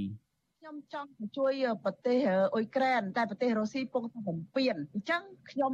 [0.72, 1.52] ខ្ញុំចង់ជួយ
[1.84, 2.18] ប្រទេស
[2.54, 4.64] អ៊ុយក្រែនតែប្រទេសរុស្ស៊ីពងតែបំពេញ
[4.94, 5.72] អញ្ចឹងខ្ញុំ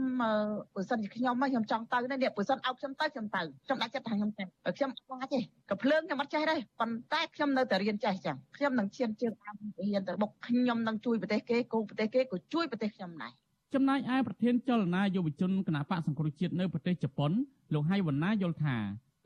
[0.75, 4.45] បើសិនជាខ្ញុំខ្ញុំចង់ទៅនេះបើសិនអោបខ្ញុំទៅខ្ញុំទៅខ្ញុំដាក់ចិត្តថាខ្ញុំទៅ
[4.77, 4.91] ខ្ញុំ
[5.23, 5.41] អត់ទេ
[5.71, 13.33] ក៏ភ្លើងខ្ញុំអត់ចេះដែរប៉ុន្តែខ្ញុំនៅតែរៀនចេះចឹងខ្ញុំនឹងឈានជើងតាមរៀនទៅបុកខ្ញុំនឹងជួយប្រទេសគេគោប្រទេសគេក៏ជួយប្រទេសខ្ញុំដែរ
[13.75, 17.31] ចំណែកឯប្រធានចលនាយុវជនគណៈបកសង្គ្រោះជាតិនៅប្រទេសជប៉ុន
[17.75, 18.77] លោកហៃវណ្ណាយល់ថា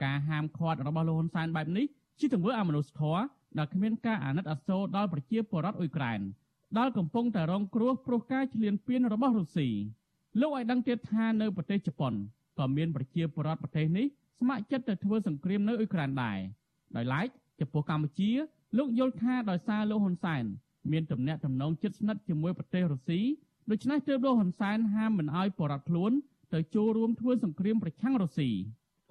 [0.05, 1.87] ការហាមឃាត់របស់លោកហ៊ុនសែនបែបនេះ
[2.21, 3.23] ជាទង្វើអមនុស្សធម៌
[3.59, 6.21] ដែលគ្មានការអាណិតអាសូរដល់ប្រជាពលរដ្ឋអ៊ុយក្រែន
[6.79, 9.69] ដែលកំពុងតែរងគ្រោះព្រោះការឈ្លានពានរបស់រុស្ស៊ី
[10.41, 12.15] លោកឲ្យដឹងទៀតថានៅប្រទេសជប៉ុន
[12.59, 14.07] ក៏មានប្រជាពលរដ្ឋប្រទេសនេះ
[14.41, 16.39] ស្ម័គ្រចិត្តទៅធ្វើសង្គ្រាមនៅអ៊ុយក្រែនដែរ
[16.97, 17.29] ដោយឡែក
[17.61, 18.31] ចំពោះកម្ពុជា
[18.79, 20.45] លោកយល់ថាដោយសារលោកហ៊ុនសែន
[20.93, 23.21] មានទំនាក់ទំនងជិតស្និទ្ធជាមួយប្រទេសរុស្ស៊ី
[23.71, 26.13] ដូច្នេះទើបលោកហ៊ុនសែនហាមមិនឲ្យបរដ្ឋខ្លួន
[26.55, 28.51] ទៅចូលរួមធ្វើសង្គ្រាមប្រឆាំងរុស្ស៊ី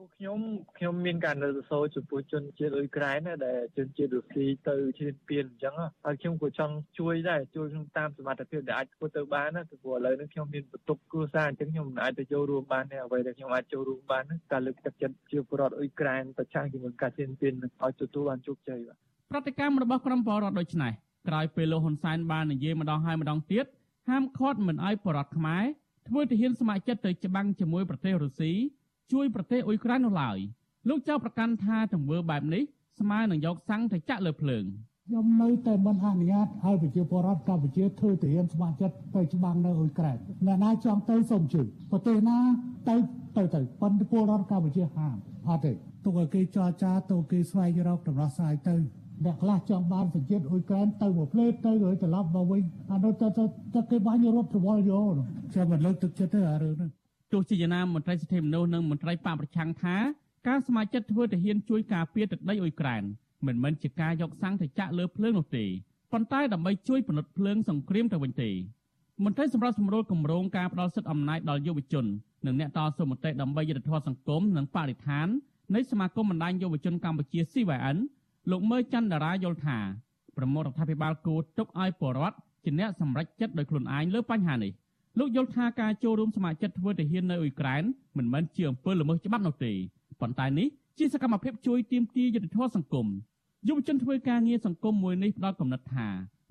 [0.02, 0.40] ពួកខ្ញុំ
[0.78, 18.98] ខ្ញុំមានការនៅសរសើរចំពោះជនជាតិអ៊ុយក្រែនដែលជនជាតិរុស្ស៊ីទៅឈ្លានពានអញ្ចឹងហើយខ្ញុំក៏ចង់ជួយដែរជួយខ្ញុំតាមសមត្ថភាពដែលអាចធ្វើទៅបានណាព្រោះឥឡូវនេះខ្ញុំមានបន្ទុកគ្រួសារអញ្ចឹងខ្ញុំមិនអាចទៅចូលរួមបានទេអ្វីដែលខ្ញុំអាចចូលរួមបានការលើកទឹកចិត្តជាពលរដ្ឋអ៊ុយក្រែនប្រឆាំងជាមួយការឈ្លានពានឲ្យទទួលបានជោគជ័យបាទ
[19.32, 20.92] ប្រតិកម្មរបស់ក្រុមពលរដ្ឋដូចនេះ
[21.28, 23.66] ក្រោយពេលលោកហ៊ុនសែនបាននិយាយម្ដងហើយម្ដងទៀត
[24.10, 25.64] ហាមឃាត់មិនឲ្យបរដ្ឋខ្មែរ
[26.08, 28.54] ធ្វើទាហានស្ម័គ្រចិត្តទៅច្បាំងជាមួយប្រទេសរុស្ស៊ី
[29.12, 30.38] ជួយប្រទេសអ៊ុយក្រែននោះឡើយ
[30.90, 32.64] លោកចៅប្រកាន់ថាទង្វើបែបនេះ
[33.00, 34.64] ស្មើនឹងយកសាំងទៅចាក់លើភ្លើង
[35.08, 42.38] ខ្ញុំនៅតែមិនអនុញ្ញាតឲ្យប្រជាពលរដ្ឋកម្ពុជាធ្វើទាហានស្ម័គ្រចិត្តទៅច្បាំងនៅអ៊ុយក្រែនអ្នកណាចង់ទៅសូមជួយប្រទេសណា
[42.90, 42.96] ទៅ
[43.38, 45.16] ទៅទៅប៉ុន្តែពលរដ្ឋកម្ពុជាហាម
[45.48, 45.72] អត់ទេ
[46.04, 48.76] ទុកឲ្យគេចរចាទុកគេស្វែងរកដំណោះស្រាយទៅ
[49.26, 53.28] អ្នកខ្លះចង់បានសញ្ជាតិអ៊ុយក្រែនទៅមួយផ្លេតទៅ rồi ត្រឡប់មកវិញអានោះទៅ
[53.76, 55.06] ទៅគេបាញ់រត់ប្រវល់យក
[55.52, 57.01] ខ្ញុំមិនលើកទឹកចិត្តទេអារឿងនេះ
[57.32, 59.96] ទោះជាយ៉ាងណាមន្ត្រីសិទ្ធិមនុស្សនិងមន្ត្រីបកប្រឆាំងថា
[60.48, 63.04] ការស្ម័គ្រចិត្តធ្វើទាហានជួយការពារទឹកដីអ៊ុយក្រែន
[63.48, 65.66] មិនមែនជាការយកសាំងទៅចាក់លើភ្លើងនោះទេ
[66.12, 68.50] ប៉ុន្តែដើម្បីជួយពន្លត់ភ្លើងសង្គ្រាមទៅវិញទេ
[69.24, 72.06] មន្ត្រីសម្រាប់សម្រួលគម្រោងការផ្ដល់សិទ្ធិអំណាចដល់យុវជន
[72.46, 75.28] និងអ្នកតស៊ូមតិដើម្បីយុត្តិធម៌សង្គមនិងបរិស្ថាន
[75.76, 77.98] នៃសមាគមបណ្ដាញយុវជនកម្ពុជា CYN
[78.52, 79.78] លោកមើច័ន្ទតារាយល់ថា
[80.38, 84.72] ប្រមុខរដ្ឋាភិបាលគួរទុកឲ្យពលរដ្ឋជាអ្នកសម្រេចចិត្តដោយខ្លួនឯងលើបញ្ហានេះ
[85.20, 87.84] លោកយល់ថាការចូលរួមសមាជិកធ្វើទាហាននៅអ៊ុយក្រែន
[88.18, 89.72] មិនមែនជាអំពើល្មើសច្បាប់នោះទេ
[90.22, 93.08] ប៉ុន្តែនេះជាសកម្មភាពជួយទាមទារយុត្តិធម៌សង្គម
[93.68, 96.08] យុវជនធ្វើការងារសង្គមមួយនេះផ្ដល់កំណត់ថា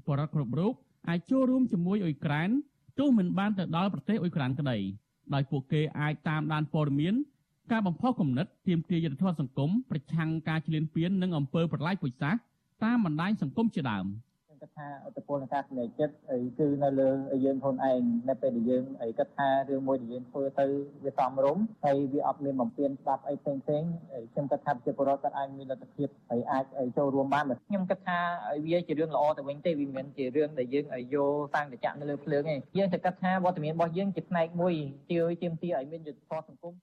[0.06, 0.72] ពលរដ្ឋគ្រប់រូប
[1.08, 2.50] អាចចូលរួមជាមួយអ៊ុយក្រែន
[2.98, 4.78] ទោះមិនបានទៅដល់ប្រទេសអ៊ុយក្រែនក្តី
[5.34, 7.14] ដោយពួកគេអាចតាមដានព័ត៌មាន
[7.72, 12.40] ការបំផុសគំនិតទាមទារយុត្តិធម៌សង្គមប្រឆាំងការឈ្លានពាននិងអំពើប្រល័យពូជសាសន៍
[12.84, 14.06] តាមបណ្ដាញសង្គមជាដើម
[14.60, 17.08] គិតថាអត្តពលនៃការសម្រេចចិត្តអីគឺនៅលើ
[17.44, 20.66] យើងខ្លួនឯងនៅពេលដែលយើងអីគិតថារឿងមួយដែលយើងធ្វើទៅ
[21.04, 23.82] វាសមរម្យហើយវាអត់មានបំពេញច្បាប់អីផ្សេងផ្សេង
[24.32, 26.64] ខ្ញុំគិតថាជាពលរដ្ឋគាត់អាចមានលទ្ធភាពហើយអាច
[26.96, 28.18] ចូលរួមបានខ្ញុំគិតថា
[28.66, 34.74] វាជារឿងល្អទៅវិញទេវាមិនជារឿងដែលយើងឲ្យយកតាំងតចាក់នៅលើភ្លើងទេយើងតែគិតថាវត្តមានរបស់យើងជាផ្នែកមួយ
[35.10, 36.74] ជួយទាមទារឲ្យមានយុទ្ធសាស្ត្រសង្គម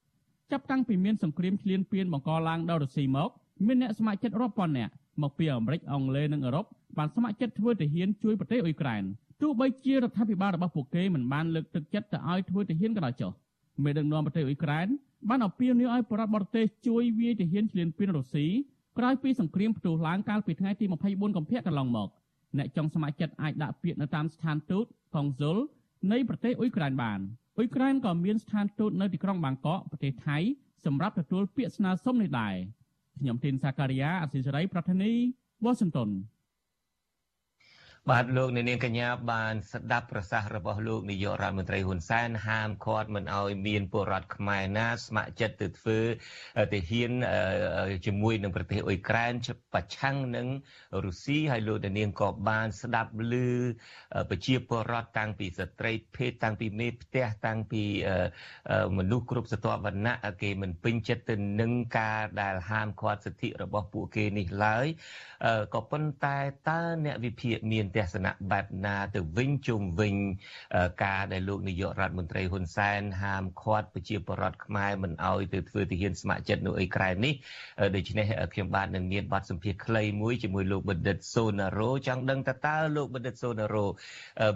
[0.51, 3.29] ចាប់តាំងពីមានសង្គ្រាមឈ្លានពានបង្កឡើងដោយរុស្ស៊ីមក
[3.67, 6.65] មានអ្នកស្ម័គ្រចិត្តរាប់ពាន់នាក់ មកពីអាមេរិកអង់គ្លេសនិងអឺរ៉ុប
[6.97, 9.03] បានស្ម័គ្រចិត្តធ្វើទាហានជួយប្រទេសអ៊ុយក្រែន
[9.41, 13.31] ទោះបីជារដ្ឋាភិបាលរបស់ពួកគេមិនបានលើកទឹកចិត្តទៅឲ្យធ្វើទាហានក៏ដោយចុះ
[13.83, 14.87] មេដឹកនាំប្រទេសអ៊ុយក្រែន
[15.29, 18.45] បានអំពាវនាវឲ្យប្រដ្ឋបរទេសជួយវាយទាហានឈ្លានពានរុស្ស៊ី
[18.97, 22.09] ក្រោយពីសង្គ្រាមផ្ទុះឡើងកាលពីថ្ងៃទី24កុម្ភៈកន្លងមក
[22.57, 25.57] អ្នកចង់ស្ម័គ្រចិត្តអាចដាក់ពាក្យនៅតាមស្ថានទូតកុងស៊ុល
[26.11, 27.19] នៃប្រទេសអ៊ុយក្រែនបាន
[27.57, 30.37] អ៊ុយក្រែនក៏មានស្ថានទូតនៅទីក្រុងបាងកកប្រទេសថៃ
[30.85, 32.55] សម្រាប់ទទួលពាក្យស្នើសុំនេះដែរ
[33.19, 35.11] ខ្ញុំទីនសាការីយ៉ាអសិសរីប្រធានី
[35.63, 36.09] វ៉ាស៊ីនតោន
[38.11, 45.99] បាទលោកនាងកញ្ញាបានស្ដាប់ប្រសាសន៍របស់លោកនាយករដ្ឋមន្ត្រីហ៊ុនសែនហាមឃាត់មិនឲ្យមានពលរដ្ឋខ្មែរណាស្ម័គ្រចិត្តទៅធ្វើ
[46.73, 47.11] ទាហាន
[48.05, 49.33] ជាមួយនឹងប្រទេសអ៊ុយក្រែន
[49.73, 50.47] ប្រឆាំងនឹង
[51.05, 53.33] រុស្ស៊ីហើយលោកនាងក៏បានស្ដាប់ឮ
[54.29, 57.83] ប្រជាពលរដ្ឋតាំងពីស្ត្រីភេទតាំងពីមេផ្ទះតាំងពី
[58.97, 64.85] មនុស្សគ្រប់ស្រទាប់វណ្ណៈគេមិនពេញចិត្តទៅនឹងការដែលហាមឃាត់សិទ្ធិរបស់ពួកគេនេះឡើយ
[65.73, 66.37] ក៏ប៉ុន្តែ
[66.69, 70.15] តើអ្នកវិភាគមានទស្សនៈបែបណាទៅវិញជុំវិញ
[71.03, 77.33] ការដែលលោកនាយករដ្ឋមន្ត្រីហ៊ុនសែនហាមឃាត់ប្រជាពលរដ្ឋខ្មែរមិនអោយទៅធ្វើទាហានស្ម័គ្រចិត្តនៅអ៊ុយក្រែននេះ
[77.95, 83.85] ដូច្នេះខ្ញុំបាទនឹងមានបទសម្ភាសន៍ខ្លីមួយជាមួយលោកបណ្ឌិតសូណារ៉ូចង់ដឹងតើតើលោកបណ្ឌិតសូណារ៉ូ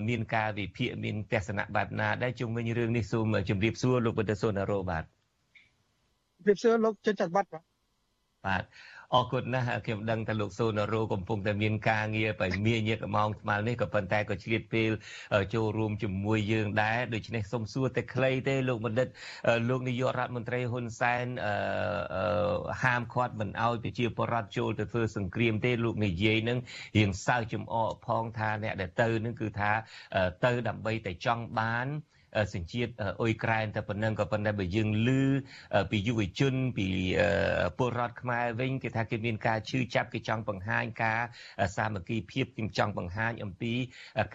[0.08, 5.04] មានការវិភាគមានទស្សនៈបែបណាដែរជុំវិញរឿងនេះសូមជម្រាបសួរលោកបណ្ឌិតសូណារ៉ូបាទ
[6.38, 7.64] ជម្រាបសួរលោកចិនច័ន្ទវត្តបាទ
[8.46, 8.64] បាទ
[9.16, 14.92] អរគុណណាស់ខ្ញុំដឹងថាលោកសូណារ៉ូកំពុងតែមានការងារបៃមាញឹកម៉ោងថ្មនេះក៏ប៉ុន្តែក៏ឆ្លៀតពេល
[15.54, 19.08] ចូលរួមជាមួយយើងដែរដូច្នេះសូមសួរតែខ្លីទេលោកបណ្ឌិត
[19.70, 21.26] លោកនាយករដ្ឋមន្ត្រីហ៊ុនសែន
[22.84, 26.60] ហាមឃាត់មិនអោយប្រជាពលរដ្ឋចូលទៅធ្វើសង្គ្រាមទេលោកនាយនឹង
[26.98, 29.72] រៀងសើចំអកផងថាអ្នកដែលទៅនឹងគឺថា
[30.46, 31.88] ទៅដើម្បីតែចង់បាន
[32.54, 35.10] សញ្ជាតិអ៊ុយក្រែនតែប៉ុណ្ណឹងក៏ប៉ុន្តែបើយើងឮ
[35.92, 36.88] ពីយុវជនពី
[37.78, 41.20] ពលរដ្ឋខ្មែរវិញគេថាគេមានការឈឺចាប់គេចង់បង្ហាញការ
[41.78, 43.74] សាមគ្គីភាពគេចង់បង្ហាញអំពី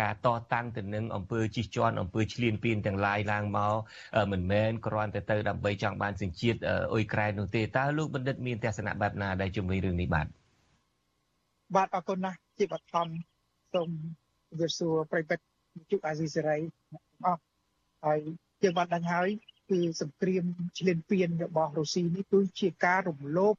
[0.03, 3.75] ការតតាំងទៅនឹងអំពើជិះជាន់អំពើឈ្លានពានទាំងឡាយឡើងមក
[4.33, 6.59] មិនមែនគ្រាន់តែទៅដើម្បីចង់បានសញ្ជាតិ
[6.93, 10.27] អ៊ុយក្រែននោះទេតើលោកបណ្ឌិតមានទស្សនៈបែបណាដែលជំវិញរឿងនេះបាទ
[11.75, 13.09] បាទអរគុណណាស់ជាបឋម
[13.75, 13.89] សូម
[14.49, 15.45] ជម្រាបសួរប្រិយមិត្ត
[15.91, 16.59] ជុកអាស៊ីសេរី
[17.27, 17.41] អស់
[18.05, 18.21] ហើយ
[18.63, 19.29] យើងបានដឹងហើយ
[19.71, 20.45] គឺសង្គ្រាម
[20.79, 23.55] ឈ្លានពានរបស់រុស្ស៊ីនេះគឺជាការរំលោភ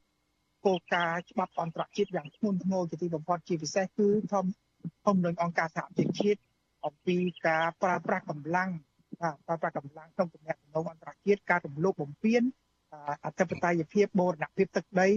[0.66, 4.44] គោលការណ៍ច្បាប់អន្តរជាតិយ៉ាងធ្ងន់ធ្ងរជាទីបំផុតជាពិសេសគឺធំ
[5.06, 6.40] ធំនឹងអង្គការសហប្រជាជាតិ
[6.86, 8.70] អំពីការប្រើប្រាស់កម្លាំង
[9.46, 12.42] ប្រើប្រាស់កម្លាំងក្នុងទំនាក់ទំនងអន្តរជាតិការរំលោភបំពាន
[13.24, 15.08] អធិបតេយ្យភាពបូរណភាពទឹកដី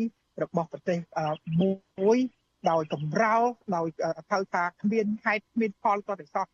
[0.44, 0.98] របស់ប្រទេស
[1.62, 2.18] មួយ
[2.70, 3.44] ដោយកម្រោល
[3.76, 3.88] ដោយ
[4.32, 6.46] ហៅថាគ្មានហេតុគ្មានផលក៏ទាំងសោះ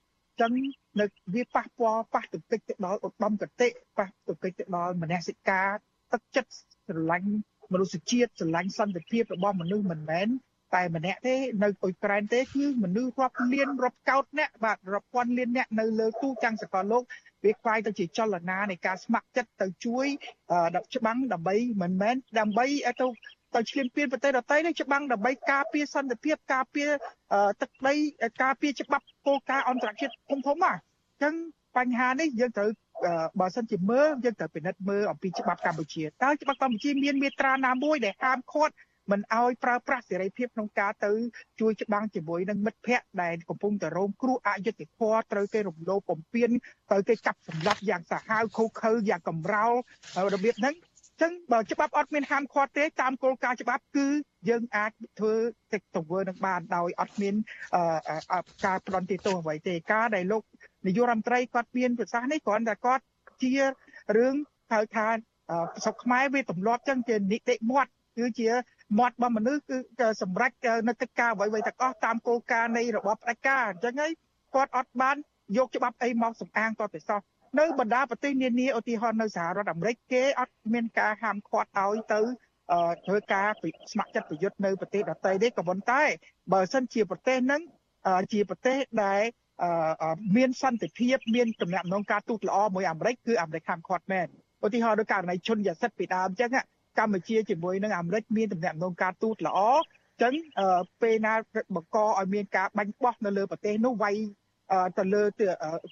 [0.41, 0.51] ចឹង
[0.99, 5.69] នៅវាប៉ះពាល់ប៉ះទង្គិចទៅដល់ឧត្តមកតិប៉ះទង្គិចទៅដល់មនសិការ
[6.13, 6.51] ទឹកចិត្ត
[6.87, 7.29] ស្រឡាញ់
[7.71, 10.27] មនុស្សជាតិស្រឡាញ់សន្តិភាពរបស់មនុស្សមិនមែន
[10.75, 17.03] តែម្នាក់ទេនៅអ៊ុយក្រែនទេគឺមនុស្សរាប់លានរាប់កោតអ្នកបាទរាប់ពាន់លានអ្នកនៅលើទូទាំងសកលលោក
[17.45, 20.05] វាខ្លាយទៅជាចលនានៃការស្ម័គ្រចិត្តទៅជួយ
[20.95, 22.65] ច្បាំងដើម្បីមិនមែនដើម្បី
[23.01, 23.07] ទៅ
[23.57, 26.89] ទៅឈ្លានពានប្រទេសដទៃនេះច្បាំងដើម្បីការពារសន្តិភាពការពារ
[27.61, 27.93] ទឹកដី
[28.43, 31.33] ការពារច្បាប់គោលការណ៍អន្តរជាតិធំធំហ្នឹងអញ្ចឹង
[31.77, 32.69] បញ្ហានេះយើងត្រូវ
[33.39, 38.73] បើសិនជាមើលយើងត្រូវពិនិត្យមើលអំពីច្បាប់កម្ពុជាតើច្បាប់កម្ពុជាមានមាត្រាណាមួយដែលហាមឃាត់
[39.11, 41.11] មិនឲ្យប្រើប្រាស់សេរីភាពក្នុងការទៅ
[41.59, 46.49] ជួយច្បាំងជាមួយនឹងមិត្តភ័ក្តិដែលកំពុងតែរងគ្រោះអយុត្តិធម៌ត្រូវគេរំលោភបំពាន
[46.89, 49.73] ត្រូវគេកាប់សម្លាប់យ៉ាងសាហាវខូខើយ៉ាងកំរោល
[50.33, 50.75] របៀបហ្នឹង
[51.21, 54.07] ចឹងបើច្បាប់អត់មានហាមឃាត់ទេតាមគោលការណ៍ច្បាប់គឺ
[54.49, 55.33] យើងអាចធ្វើ
[55.73, 57.35] ទឹកទង្វើនឹងបានដោយអត់មាន
[58.65, 60.43] ការផ្ដន់ទោសអ្វីទេការដែលលោក
[60.87, 63.03] នាយករដ្ឋមន្ត្រីគាត់មានប្រសាសន៍នេះគ្រាន់តែគាត់
[63.41, 63.51] ជា
[64.17, 64.33] រឿង
[64.73, 65.07] ហៅថា
[65.83, 68.49] ស្រុកខ្មែរវាទម្លាប់ចឹងជានីតិមាត់គឺជា
[68.99, 70.51] មាត់របស់មនុស្សគឺសម្រេច
[70.87, 74.11] នៅកិច្ចការអ្វីៗទាំងអស់តាមគោលការណ៍នៃរបបផ្ដាច់ការអញ្ចឹងហើយ
[74.55, 75.15] គាត់អត់បាន
[75.57, 77.19] យកច្បាប់អីមកសំអាងតទៅសោះ
[77.59, 82.19] នៅបណ្ដាប្រទេសនានាឧទាហរណ៍នៅសហរដ្ឋអាមេរិកគេអត់មានការហាមឃាត់ឲ្យទៅ
[83.05, 83.47] ធ្វើការ
[83.91, 86.01] ស្ម័គ្រចិត្តប្រយុទ្ធនៅប្រទេសដទៃទេក៏ប៉ុន្តែ
[86.53, 87.61] បើសិនជាប្រទេសហ្នឹង
[88.33, 89.21] ជាប្រទេសដែល
[90.37, 94.27] មានសន្តិភាពមានទំនាក់ទំនងការទូតល្អមួយអាមេរិកគឺអាមេរិកហាមឃាត់មែន
[94.65, 96.51] ឧទាហរណ៍ដូចករណីឈុនយ៉ាសិតពីដើមអញ្ចឹង
[96.99, 100.33] កម្ពុជាជាមួយនឹងអាមេរិកមានទំនាក់ទំនងការទូតល្អអញ្ចឹង
[101.01, 101.33] ពេលណា
[101.75, 104.15] បង្កឲ្យមានការបាញ់បោះនៅលើប្រទេសនោះវាយ
[104.97, 105.23] ទៅលើ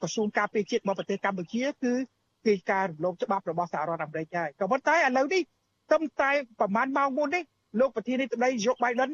[0.01, 1.93] ក្រសួងការពារជាតិរបស់ប្រទេសកម្ពុជាគឺ
[2.45, 5.41] គឺការរំលោភច្បាប់របស់សហរដ្ឋអាមេរិកហើយក៏ប៉ុន្តែឥឡូវនេះ
[5.89, 7.43] ត្រឹមតែប្រហែលម៉ោងមុននេះ
[7.79, 9.09] លោកប្រធានាធិបតីយោបៃដិន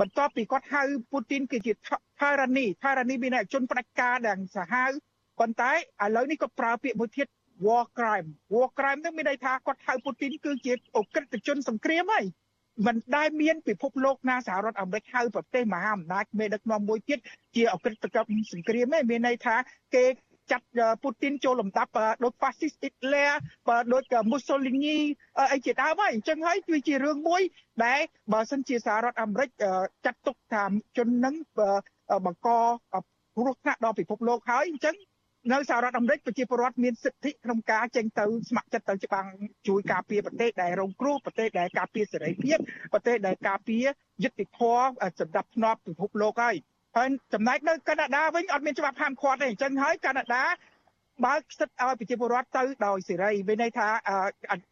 [0.00, 1.72] បន្ទាប់ពីគាត់ហៅពូទីនគឺជា
[2.20, 4.90] ថារ៉ានីថារ៉ានីមានជនផ្ដាច់ការដែលសាហាវ
[5.38, 5.76] ប៉ុន្តែឥ
[6.16, 7.26] ឡូវនេះក៏ប្រើពាក្យមួយទៀត
[7.66, 12.24] war crime war crime នឹងមានន័យថាគាត់ហៅពូទីនគឺជាអក្រិតជនសង្គ្រាមហើយ
[12.84, 17.18] មិនដែលមានពិភពលោកណាសហរដ្ឋអាមេរិកហៅប្រទេសមហាអំណាចមេដឹកនាំមួយទៀត
[17.54, 19.56] ជាអក្រិតកម្មសង្គ្រាមទេមានន័យថា
[19.94, 20.04] គេ
[20.50, 20.66] ចាត់
[21.02, 21.90] ពូទីនចូលលំដាប់
[22.24, 23.26] ដូចហ្វាស៊ីសអ៊ីតឡែ
[23.68, 24.96] បើដូចមូសូលីនី
[25.52, 27.42] អីជាដើមហើយអញ្ចឹងហើយវាជារឿងមួយ
[27.84, 28.00] ដែល
[28.32, 29.50] បើសិនជាសហរដ្ឋអាមេរិក
[30.04, 30.64] ចាត់ទុកថា
[30.96, 31.34] ជននឹង
[32.26, 32.48] បង្ក
[33.36, 34.96] គ្រោះថ្នាក់ដល់ពិភពលោកហើយអញ្ចឹង
[35.52, 39.26] នៅសហរដ្ឋអាមេរិកប្រជាពលរដ្ឋមានសិទ្ធិក្នុងការចេញទៅស្ម័គ្រចិត្តទៅច្បាំង
[39.68, 42.58] ជួយការពារប្រទេសដែលរងគ្រោះប្រទេសដែលការពារសេរីភាព
[42.92, 43.84] ប្រទេសដែលការពារ
[44.24, 44.84] យុត្តិធម៌
[45.20, 46.56] សម្រាប់ធ្នាប់ពិភពលោកហើយ
[46.96, 50.44] ហើយចំណែកនៅកាណាដាវិញអត់មានច្បាប់ហាមឃាត់ទេអញ្ចឹងហើយកាណាដា
[51.26, 53.88] បើកសិទ្ធឲ្យប្រជាពលរដ្ឋទៅដោយសេរីមានន័យថា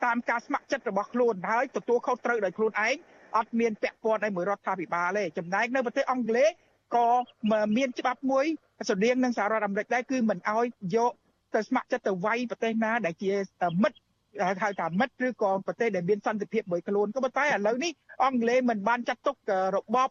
[0.05, 2.97] តាមការស្ម័គ្រចិត្តរបស់ខ្លួនហើយទទួលខុសត្រូវដោយខ្លួនឯង
[3.37, 6.51] អត់មានពាក់ព័ន្ធឲ្យមួយរដ្ឋាភិបាលទេចំណែកនៅប្រទេសអង់គ្លេស
[6.95, 7.09] ក៏
[7.77, 8.47] មានច្បាប់មួយ
[8.89, 10.67] ស្រដៀងនឹងសហរដ្ឋអាមេរិកដែរគឺមិនអោយ
[10.97, 11.13] យក
[11.55, 13.33] ទៅស្ម័គ្រចិត្តទៅវាយប្រទេសណាដែលជា
[13.83, 13.99] មិត្ត
[14.63, 17.93] ហៅថាមិត្តឬក៏ប្រទេសដែលមានសន្តិភាពមួយខ្លួនក៏ប៉ុន្តែឥឡូវនេះ
[18.25, 19.37] អង់គ្លេសមិនបានចាត់ទុក
[19.77, 20.09] របប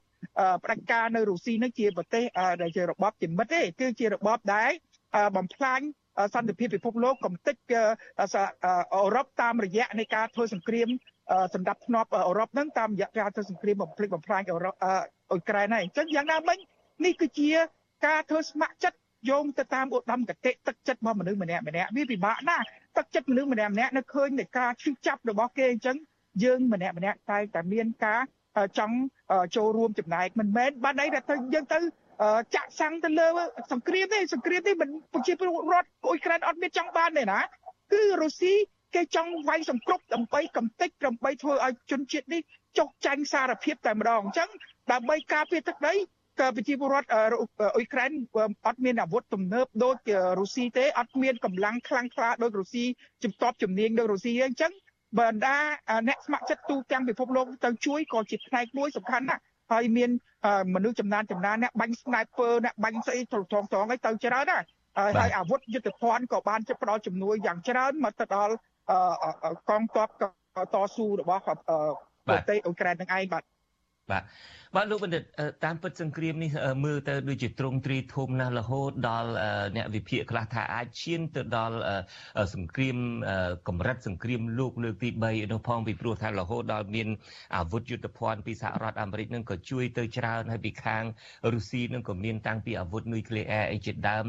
[0.63, 2.23] ផ្ដាច់ការនៅរុស្ស៊ីនឹងជាប្រទេស
[2.61, 4.71] ដែលជារបបជាមិត្តទេគឺជារបបដែល
[5.37, 5.81] បំផ្លាញ
[6.35, 7.55] សន្តិភាពពិភពលោកកំតិច
[8.95, 10.89] អឺរ៉ុបតាមរយៈនៃការធ្វើសង្គ្រាម
[11.53, 14.75] សម្រាប់ធ្នាប់អឺរ៉ុបហ្នឹងតាមរយៈការធ្វើសង្គ្រាមបំផ្លិចបំផ្លាញអឺរ៉ុប
[15.33, 16.57] អ៊ុយក្រែនហើយអញ្ចឹងយ៉ាងណាមិញ
[17.05, 17.49] នេះគឺជា
[18.05, 18.97] ការធ្វើស្ម័គ្រចិត្ត
[19.29, 22.65] យោងទៅតាមឧត្តមកតិទឹកចិត្តរបស់មនុស្សម្នាក់ម្នាក់វាពិបាកណាស់
[22.97, 25.97] ទឹកចិត្តមនុស្សម្នាក់ម្នាក់នៅឃើញនៃការឈឺចាប់របស់គេអញ្ចឹង
[26.43, 28.21] យើងម្នាក់ម្នាក់តែតែមានការ
[28.79, 28.95] ចង់
[29.55, 31.79] ចូលរួមចំណែកមិនមែនបានន័យថាទៅយើងទៅ
[32.55, 33.27] ចាក់សាំងទៅលើ
[33.71, 37.39] សង្គ្រាមទេសង្គ្រាមនេះមិនប្រជាពលរដ្ឋអ៊ុយក្រែនអត់មានចង់បានទេណា
[37.91, 38.53] គឺរុស្ស៊ី
[38.95, 42.41] គេចង់វាយសង្គ្រប់ដើម្បីកំទេចដើម្បីធ្វើឲ្យជនជាតិនេះ
[42.77, 44.49] ចុះចាញ់សារភាពតែម្ដងអញ្ចឹង
[44.91, 45.93] ដើម្បីការពារទឹកដី
[46.39, 48.11] ក៏ប្រជាពលរដ្ឋអ៊ុយក្រែន
[48.67, 49.97] អត់មានអាវុធទំនើបដូច
[50.39, 52.85] រុស្ស៊ីទេអត់មានកម្លាំងខ្លាំងក្លាដូចរុស្ស៊ី
[53.23, 54.71] ជំទាប់ជំនាញដូចរុស្ស៊ីទេអញ្ចឹង
[55.19, 55.57] បណ្ដា
[56.07, 59.41] អ្នកស្ម័គ្រចិត្តទូទាំងពិភពលោកទៅជួយក៏ជាផ្នែកមួយសំខាន់ណាស់
[59.71, 60.09] ហើយមាន
[60.75, 64.65] មនុស្សចំណានចំណានអ្នកបាញ់ស្នែពើអ្នកបាញ់ស្អីត្រង់ត្រង់ឲ្យទៅច្រើនណាស់
[65.19, 68.53] ហើយអាវុធយុទ្ធភ័ណ្ឌក៏បានជិះផ្ដល់ជំនួយយ៉ាងច្រើនមកទៅដល់
[69.69, 70.09] កងទ័ព
[70.73, 71.41] តស៊ូរបស់
[72.27, 73.43] ប្រទេសអ៊ុយក្រែននឹងឯងបាទ
[74.11, 74.23] បាទ
[74.77, 75.23] បាទលោកបណ្ឌិត
[75.65, 76.51] តាមពិតសង្គ្រាមនេះ
[76.85, 79.31] មើលទៅដូចជាទ្រង់ទ្រីធំណាស់រហូតដល់
[79.75, 81.77] អ្នកវិភាគខ្លះថាអាចឈានទៅដល់
[82.55, 82.97] សង្គ្រាម
[83.67, 87.07] កម្រិតសង្គ្រាមលោកលើកទី3នោះផងពីព្រោះថារហូតដល់មាន
[87.55, 91.03] អាវុធយុទ្ធភ័ណ្ឌពីសហរដ្ឋអាមេរិកនឹងក៏ជួយទៅច្រើនហើយពីខាង
[91.53, 94.25] រុស្ស៊ីនឹងក៏មានតាំងពីអាវុធនុយក្លេអ៊ែរអីជាដើម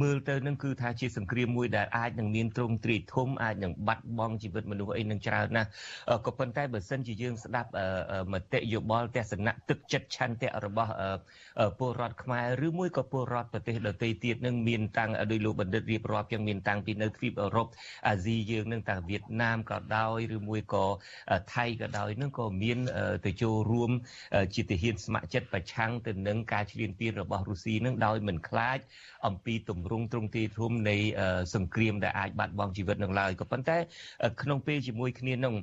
[0.00, 5.68] មើលទៅនឹងគឺថាជាសង្គ្រាមមួយដែលអាចនឹងមានទ្រង់ទ្រីធំអាចនឹងបាត់បង់ជីវិតមនុស្សអីនឹងច្រើនណាស់
[6.26, 7.70] ក៏ប៉ុន្តែបើសិនជាយើងស្ដាប់
[8.32, 10.92] មតិយោបល់ទស្សនៈទឹកចិត្តឆន្ទៈរបស់
[11.78, 17.66] ពលរដ្ឋខ្មែរឬមួយក៏ពលរដ្ឋប្រទេសដទៃទៀតនឹងមានតាំងដោយលោកបណ្ឌិតរៀបរាប់យ៉ាងមានតាំងពីនៅទ្វីបអឺរ៉ុប
[18.08, 20.84] អាស៊ីយើងនឹងតាំងវៀតណាមក៏ដោយឬមួយក៏
[21.54, 22.78] ថៃក៏ដោយនឹងក៏មាន
[23.26, 23.90] ទៅចូលរួម
[24.54, 28.78] ជាទាហានស្ម័គ្រចិត្តប្រឆាំងទៅនឹងការឈ្លានពានរបស់រុស្ស៊ីនឹងដោយមិនខ្លាច
[29.26, 30.96] អំពីទម្រង់ទ្រង់ទ្រាយធំនៃ
[31.54, 33.78] សង្គ្រាមដែលអាចបាត់បង់ជីវិតនឹងឡើយក៏ប៉ុន្តែ
[34.42, 35.54] ក្នុងពេលជាមួយគ្នានឹង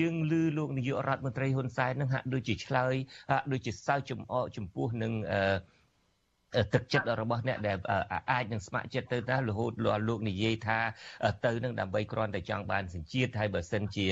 [0.00, 5.12] យើងឮលោកនាយករដ្ឋមន្ត្រីហ៊ុនសែននឹងហាក់ដូចជាឆ្លើយហាក់ដូចជាសើចចំអកចំពោះនឹង
[6.74, 7.78] ទឹកចិត្តរបស់អ្នកដែល
[8.32, 9.72] អាចនឹងស្ម័គ្រចិត្តទៅណារហូត
[10.08, 10.78] លោកនិយាយថា
[11.46, 14.06] ទៅនឹងដើម្បីគ្រាន់តែចង់បានសញ្ជាតិហើយបើសិនជា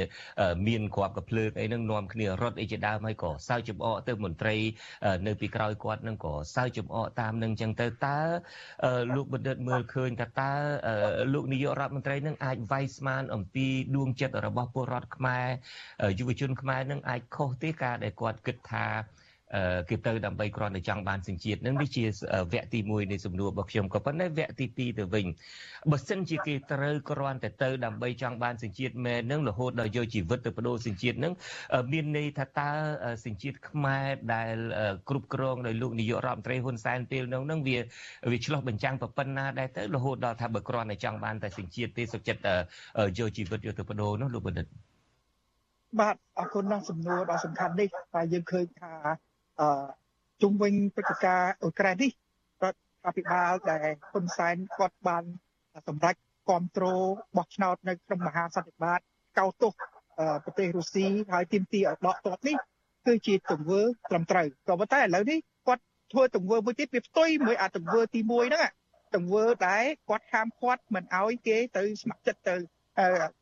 [0.67, 4.57] មានគ្រាប់កភ្លើងអីនឹងនាំគ្នារត់អីជាដើមហើយក៏សើចចំអកទៅមន្ត្រី
[5.27, 8.19] នៅពីក្រោយគាត់នឹងក៏សើចចំអកតាមនឹងចឹងទៅតើ
[9.15, 10.53] លោកបណ្ឌិតមើលឃើញថាតើ
[11.33, 15.47] លោកនាយករដ្ឋមន្ត្រីនឹងអាចវាយស្មានអំពីដួងចិត្តរបស់ពលរដ្ឋខ្មែរ
[16.19, 18.87] យុវជនខ្មែរនឹងអាចខុសទេការដែលគាត់គិតថា
[19.89, 22.05] គេទៅដើម្បីគ្រាន់តែចង់បានសញ្ជាតិនឹងនេះជា
[22.53, 25.27] វគ្គទី1នៃសំណួររបស់ខ្ញុំក៏ប៉ុន្តែវគ្គទី2ទៅវិញ
[25.91, 31.33] បើសិនជាគេត្រូវគ្រាន់តែទៅដើម្បីចង់បានសញ្ជាតិមែននឹងរហូតដល់យកជីវិតទៅបដូរសញ្ជាតិនឹង
[31.93, 32.71] មានន័យថាតើ
[33.25, 34.57] សញ្ជាតិខ្មែរដែល
[35.09, 37.79] គ្រប់គ្រងដោយលោកនាយករដ្ឋមន្ត្រីហ៊ុនសែនពេលនោះនឹងវា
[38.31, 42.41] វាឆ្លោះបញ្ចាំងប៉ុណ្ណាដែរទៅរហូតដល់ថាបើគ្រាន់តែចង់បានតែសញ្ជាតិទេសុខចិត្ត
[43.19, 44.67] យកជីវិតយកទៅបដូរនោះលោកបណ្ឌិត
[46.01, 48.93] បាទអរគុណដល់សំណួរដ៏សំខាន់នេះហើយយើងឃើញថា
[49.61, 49.71] អឺ
[50.43, 52.13] ជុំវិញព្រឹត្តិការណ៍អ៊ុយក្រែននេះ
[52.63, 55.25] រដ្ឋអភិបាលដែលហ៊ុនសែនគាត់បាន
[55.89, 56.15] សម្រេច
[56.49, 59.01] គ្រប់គ្រងបោះឆ្នោតនៅក្នុងមហាសន្និបាត
[59.39, 59.73] កោតទោស
[60.45, 62.57] ប្រទេសរុស្ស៊ីហើយទាមទារឲ្យដកទ័ពនេះ
[63.07, 68.67] គឺជាទង្វើត្រឹមត្រូវក៏ប៉ុន្តែឥឡូវនេះគាត់ធ្វើទង្វើមួយទៀតវាផ្ទុយមួយអាទង្វើទី1ហ្នឹង
[69.15, 72.55] ទង្វើដែលគាត់ហាមឃាត់មិនឲ្យគេទៅស្ម័គ្រចិត្តទៅ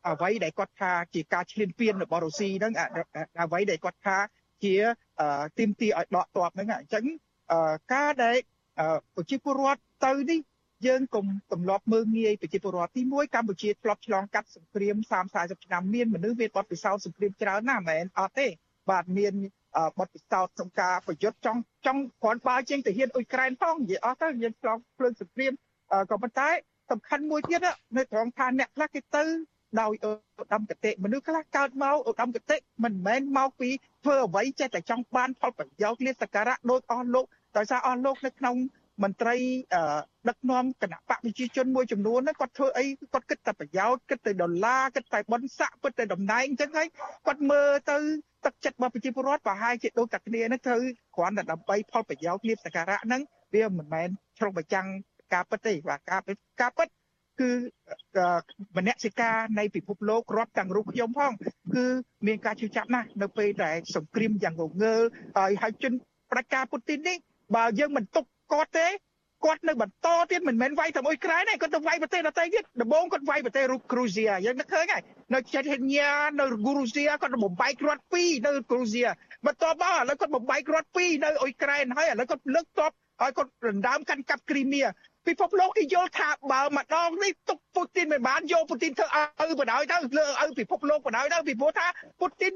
[0.07, 2.73] អ្វីដែលគាត់ថាជាការឈ្លានពានរបស់រុស្ស៊ីហ្នឹង
[3.43, 4.17] អ្វីដែលគាត់ថា
[4.63, 4.75] ជា
[5.57, 7.05] ទីមទីឲ្យដកទ័ពហ្នឹងអញ្ចឹង
[7.93, 8.37] ការដែល
[9.15, 10.39] ប្រជាពលរដ្ឋទៅនេះ
[10.87, 18.47] យើងកុំទម្លាប់មើងងាយប្រជាពលរដ្ឋទី1កម្ពុជាធ្លាប់ឆ្លងកាត់សង្គ្រាម30 40ឆ្នាំមានមនុស្សមានបទពិសោធន៍សង្គ្រាមច្រើនណាស់មិនមែនអត់ទេ
[18.89, 19.33] បាទមាន
[19.99, 25.53] បទពិសោធន៍ក្នុងការប្រយុទ្ធចង់ចង់គ្រាន់បើជាងទៅហ៊ានអ៊ុយក្រែនផងនិយាយអស់ទៅយើងឆ្លងភ្លើងសង្គ្រាម
[26.11, 26.49] ក៏ប៉ុន្តែ
[26.91, 27.59] សំខាន់មួយទៀត
[27.97, 29.23] នៅត្រង់ថាអ្នកខ្លះគេទៅ
[29.81, 30.11] ដោយឧ
[30.45, 33.69] ត្តមគតិមនុស្សខ្លះកើតមកឧត្តមគតិមិនមែនមកពី
[34.03, 37.25] ធ្វើអ្វីចេះតែចង់បានផលប្រយោជន៍លាសការៈដូចអស់លោក
[37.57, 38.55] ដោយសារអស់លោកនៅក្នុង
[39.03, 39.35] មន្ត្រី
[40.29, 46.87] ដឹកនាំគណៈបកប្រជាជនមួយចំនួនហ្នឹងគាត់ធ្វើអីគាត់គិតតែប្រយោជន៍គិតតែដុល្លារគិតតែបនស័កគិតតែតំណែងអញ្ចឹងហើយ
[47.27, 47.97] គាត់មើលទៅ
[48.45, 50.81] ទឹកចិត្តរបស់ប្រជាពលរដ្ឋប្រហែលជាដូចតែគ្នាហ្នឹងត្រូវ
[51.15, 53.21] គ្រាន់តែដើម្បីផលប្រយោជន៍លាភសក្ការៈហ្នឹង
[53.53, 54.87] វាមិនមែនឆ្លុះបញ្ចាំង
[55.33, 56.21] ការពិតទេបាទការ
[56.61, 56.87] ការពិត
[57.39, 57.49] គឺ
[58.77, 61.31] មនសិការនៃពិភពលោករាប់ទាំងរូបខ្ញុំផង
[61.75, 61.85] គឺ
[62.27, 65.03] មានការជឿចាប់ណាស់នៅពេលដែលសង្គ្រាមយ៉ាងងងើល
[65.37, 65.93] ហើយហើយជន
[66.31, 67.17] ប្រកាពុទីននេះ
[67.55, 68.87] បើយើងមិនទុកគាត់ទេ
[69.45, 79.01] គាត់នៅបន្តទៀតមិនមែនវាយតែអ៊ុយក្រែនទេគាត់ទៅវាយប្រទេសដទៃទៀតដំបូងគាត់វាយប្រទេសរុគ្រូស៊ីយើងនឹកឃើញហើយនៅចេតហេញ៉ានៅគ្រូស៊ីគាត់បំបែករដ្ឋពីរនៅគ្រូស៊ី
[79.45, 84.81] បន្ទាប់មកឥឡូវគាត់បំបែករដ្ឋពីរនៅអ៊ុយក្រែនហើយឥឡូវគាត់លើកតបហើយគាត់ដណ្ដើមកាន់កាប់គ្រីមៀ
[85.29, 89.07] ពិភពលោកគេយល់ថាបើម្ដងនេះទុកពូទីនមិនបានយកពូទីនធ្វើ
[89.41, 91.87] ឲ្យបណ្ដោយទៅលើឲ្យពិភពលោកបណ្ដោយទៅពីព្រោះថា
[92.19, 92.53] ពូទីន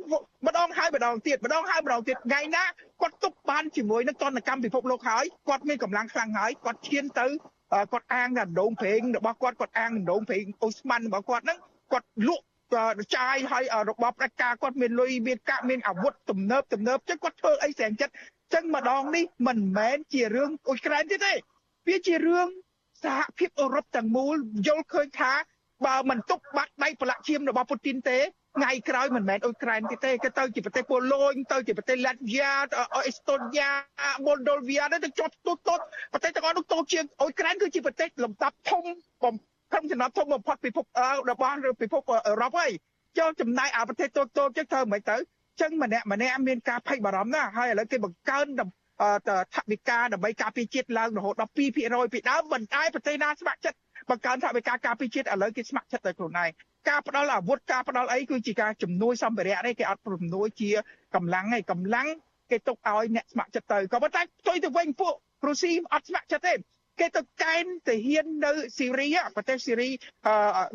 [0.48, 2.64] ម្ដងហើយម្ដងទៀតម្ដងហើយម្ដងទៀតថ្ងៃណា
[3.02, 7.28] គាត់ទុកបានជាមួយនឹងតនកម្មពិភពលោកហើយគាត់មានកម្លាំងខ្លាំងហើយគាត់ឈានទៅ
[7.92, 11.60] គាត់អាងថាដងព្រេងរបស់គាត់គាត់អាងដងព្រេងអូស្មန်របស់គាត់ហ្នឹង
[11.92, 12.46] គាត់លក់
[13.16, 18.14] ចាយឲ្យរបបផ្ដាច់ការគាត់មានលុយមានកាក់មានអាវុធទំនើបទំនើបចឹងគាត់ធ្វើអីស្រែងចិត្ត
[18.54, 21.34] ចឹងម្ដងនេះមិនមែនជារឿងអ៊ុយក្រែនទៀតទេ
[21.88, 22.48] វាជារឿង
[23.04, 24.36] សហភាពអឺរ៉ុបទាំងមូល
[24.68, 25.32] យល់ឃើញថា
[25.86, 28.20] បើមិនទុកបាត់ដៃប្រឡាក់ឈាមរបស់ពូទីនទេ
[28.58, 32.54] ថ្ងៃក្រោយមិនមែនអ៊ុយក្រែនទេទេគេទៅជាប្រទេសប៉ូឡូញទៅជាប្រទេសឡាតវីយ៉ា
[33.08, 33.70] អេស្តូនីយ៉ា
[34.26, 35.80] ម៉ូលដូវីយ៉ាទៅជាប់ទុតទុត
[36.14, 38.84] ប្រទេសទាំងអស់នោះតូចជាងអ៊ុយក្រែនគឺជាប្រទេសលំដាប់ធំ
[39.24, 39.36] បំ
[39.72, 40.86] ក្នុងចំណោមធំបំផុតពិភព
[41.30, 42.72] របស់ពិភពអឺរ៉ុបហើយ
[43.18, 45.18] ចូលចំណាយអាប្រទេសតូចតូចចឹងធ្វើមិនទៅ
[45.62, 48.46] ចឹងម្នាក់ម្នាក់មានការភ័យបារម្ភណាស់ហើយឥឡូវគេបង្កើន
[49.56, 51.58] ថវិកាដើម្បីការពារជាតិឡើងរហូតដល់2%
[52.14, 53.78] ពីដើមមិនដែរប្រទេសណាស្ម័គ្រចិត្ត
[54.10, 56.50] បង្កើនថវិកាការពារជាតិឥឡូវគេស្ម័គ្រចិត្តតែខ្លួនឯង
[56.90, 60.70] ការផ្ដល់អាវុធការផ្ដល់អីគឺជាការជំនួយសម្ភារៈនេះគេអត់ជំនួយជា
[61.16, 62.08] កម្លាំងទេកម្លាំង
[62.52, 65.14] គេទុកឲ្យអ្នកស្ម័គ្រចិត្តទៅក៏ប៉ុន្តែផ្ទុយទៅវិញពួក
[65.48, 66.54] រុស្ស៊ីអត់ស្ម័គ្រចិត្តទេ
[67.00, 69.90] គេទៅកែនទាហាននៅស៊ីរីប្រទេសស៊ីរី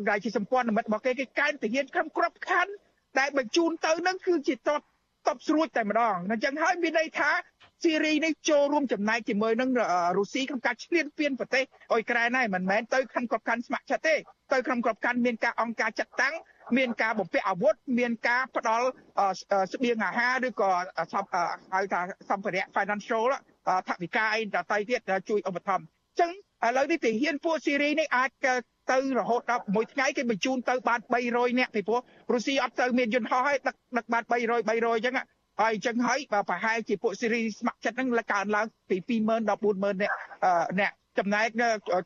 [0.09, 2.71] ដែលជាសម្ព័ន្ធមិត្តរបស់គេគេកែនទាហានក្រុមក្របខ័ណ្ឌ
[3.19, 4.81] ដែលបញ្ជូនទៅនឹងគឺជាតប
[5.27, 7.31] តបស្រួចតែម្ដងអញ្ចឹងហើយមានន័យថា
[7.83, 9.69] ស៊ីរីនេះចូលរួមចំណែកជាមួយនឹង
[10.17, 14.15] រុស្ស៊ីក្នុងការឈ្លានពានប្រទេសអ៊ុយក្រែនហើយមិនមែនទៅខាងក្របខ័ណ្ឌស្ម័គ្រចិត្តទេ
[14.53, 16.35] ទៅក្នុងក្របខ័ណ្ឌមានការអង្គការចាត់តាំង
[16.77, 18.87] មានការបំពាក់អាវុធមានការផ្ដល់
[19.73, 20.71] ស្បៀងអាហារឬក៏
[21.73, 23.23] ហៅថាសម្ភារៈ financial
[23.87, 26.31] ថវិកាអីដទៃទៀតជួយឧបត្ថម្ភអញ្ចឹង
[26.67, 28.29] ឥឡូវនេះទាហានពួកស៊ីរីនេះអាច
[28.91, 31.99] ទៅរហូតដល់មួយថ្ងៃគេបញ្ជូនទៅបាន300នាក់ពីព្រោះ
[32.33, 35.15] រុស្ស៊ីអត់ទៅមានយន្តហោះហើយដឹកដឹកបាន300 300អញ្ចឹង
[35.61, 36.19] ហើយអញ្ចឹងហើយ
[36.49, 40.15] ប្រហែលជាពួកស៊ីរីស្ម័គ្រចិត្តហ្នឹងកើនឡើងពី20000ដល់40000នាក់
[40.79, 41.47] អ្នកចំណែក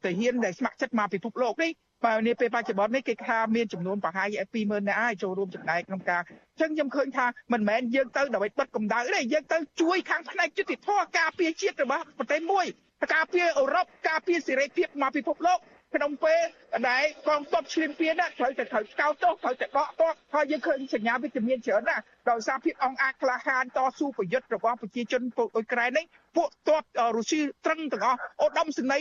[0.06, 1.72] ទាហានដែលស្ម័គ្រចិត្តមកពិភពលោកនេះ
[2.06, 12.66] បើនាពេលបច្ចុប្បន្ននេះគេថាមានចំនួនប្រហែល20000នាក់ហើយចូលរួមចំណែកក្នុងការអញ្ចឹងខ្ញុំឃើញថាមិនមែនយើងទៅដើម្បីបិទកម្ដៅទេយើងទៅជួយខាងផ្នែកយុតិធធការពារជាតិរបស់ប្រទេសមួយ
[13.16, 15.60] ការពារអឺរ៉ុបការពារសេរីភាពមកពិភពលោក
[15.96, 16.42] ក្នុងពេល
[16.90, 26.06] ដែលកងទ័ពឈ្លានពានត្រូវតែត្រូវស្កោតទោសត្រូវតែដកទ័ពហើយយើងឃើញសញ្ញាវិជ្ជមានច្រើនណាស់ដោយសារភាពអង្អាចក្លាហានតស៊ូប្រយុទ្ធរបស់ប្រជាជនពួកអ៊ុយក្រែននេះ
[26.38, 26.84] ពួកទ័ព
[27.18, 29.00] រុស្ស៊ីត្រឹងទាំងអស់អូដាមសេនី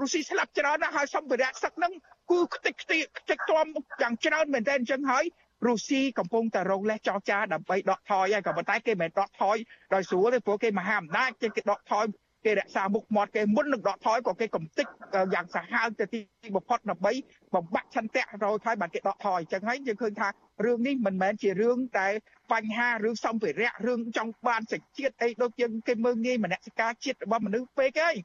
[0.00, 1.92] រុស្ស៊ីស្លាប់ច្រើនណាស់ហើយសម្ភារៈសឹកហ្នឹង
[2.30, 3.66] គឺខ្ទេចខ្ទីខ្ទេចទាំ
[4.02, 5.24] យ៉ាងច្រើនមែនតើអញ្ចឹងហើយ
[5.66, 9.56] រុស្ស៊ីកំពុងតែរងលេសចោចាដើម្បីដកថយហើយក៏ប៉ុន្តែគេមិនដកថយ
[9.94, 12.04] ដោយស្រួលទេព្រោះគេមហាអំណាចគេដកថយ
[12.46, 14.86] គេរក្សាមុខមាត់គេមុននឹងដកថយក៏គេកំទេច
[15.34, 16.20] យ៉ាងសាហាវទៅទី
[16.56, 17.12] បំផុតដើម្បី
[17.54, 20.28] បំបាក់ឆន្ទៈរយថយបានគេដកថយអញ្ចឹងហើយយើងឃើញថា
[20.64, 22.08] រឿងនេះមិនមែនជារឿងតែ
[22.52, 28.16] បញ្ហារឿងសម្ភារៈរឿងចង់បានសេចជាតិអីដូចយើងគេមើងងាយមនសិការជាតិរបស់មនុស្សពេកហើយ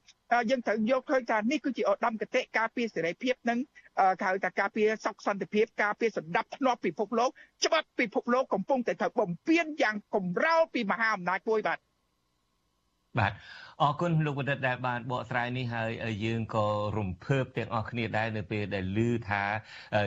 [0.49, 3.59] យើងត្រូវយកឃើញថានេះគឺជាឧត្តមគតិការពារសេរីភាពនិង
[4.19, 7.29] គេហៅថាការពារសុខសន្តិភាពការពារសម្ដាប់ធ្នាប់ពិភពលោក
[7.65, 11.79] ច្បាប់ពិភពលោកកំពុងតែត្រូវបំពេញយ៉ាងកម្រោលពីមហាអំណាចមួយបាទ
[13.19, 13.31] បាទ
[13.83, 15.89] អរគុណលោកបណ្ឌិតដែលបានបកស្រាយនេះហើយ
[16.25, 16.65] យើងក៏
[16.97, 19.43] រំភើបទាំងអស់គ្នាដែរនៅពេលដែលឮថា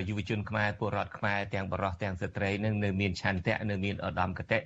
[0.09, 4.59] យុវជនខ្មែរពលរដ្ឋខ្មែរទាំងបរិសុទ្ធទាំងស្ត្រីនឹងនៅមានឆន្ទៈនៅមានឧត្តមគតិ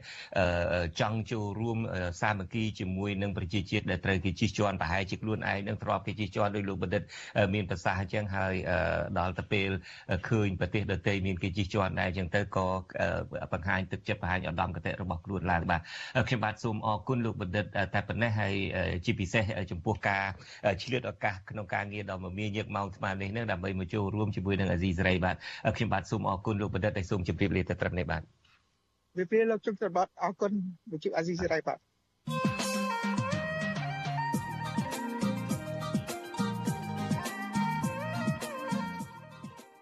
[1.01, 1.79] ចង់ចូលរួម
[2.21, 7.03] សាមគ្គីជាមួយនឹងប្រជាជាតិដែលត្រូវគេជិះជាន់ប្រហែលជាខ្លួនឯងនឹងទ្របគេជិះជាន់ដោយលោកបណ្ឌិត
[7.55, 8.55] មានប្រសាសន៍អញ្ចឹងហើយ
[9.19, 9.71] ដល់ទៅពេល
[10.29, 12.67] ឃើញប្រទេសដទៃមានគេជិះជាន់ដែរអញ្ចឹងទៅក៏
[13.53, 15.81] បង្ហាញទឹកចិត្តបង្ហាញឧត្តមគតិរបស់ខ្លួនឡើងបាទ
[16.29, 18.55] ខ្ញុំបាទសូមអរគុណលោកបណ្ឌិតតែប៉ុណ្ណេះហើយ
[19.07, 20.25] ជាពិសេសចំពោះការ
[20.83, 25.37] ឆ្លៀតឱកាសក្នុងការងារដ៏មមាញឹកម៉ោងស្មើនេះនឹងដើម្បីមកចូលរួមជាមួយនឹងអាស៊ីសេរីបាទ
[25.77, 28.23] ខ្ញុំបាទសូមអរគុណលោកបណ្ឌិតដែលសូមជម្រាបលាទៅត្រឹមនេះបាទ
[29.19, 30.53] វិភាលោកជុំត្របាត់អរគុណ
[30.93, 31.79] វិទ្យុអាស៊ីសេរីបាទ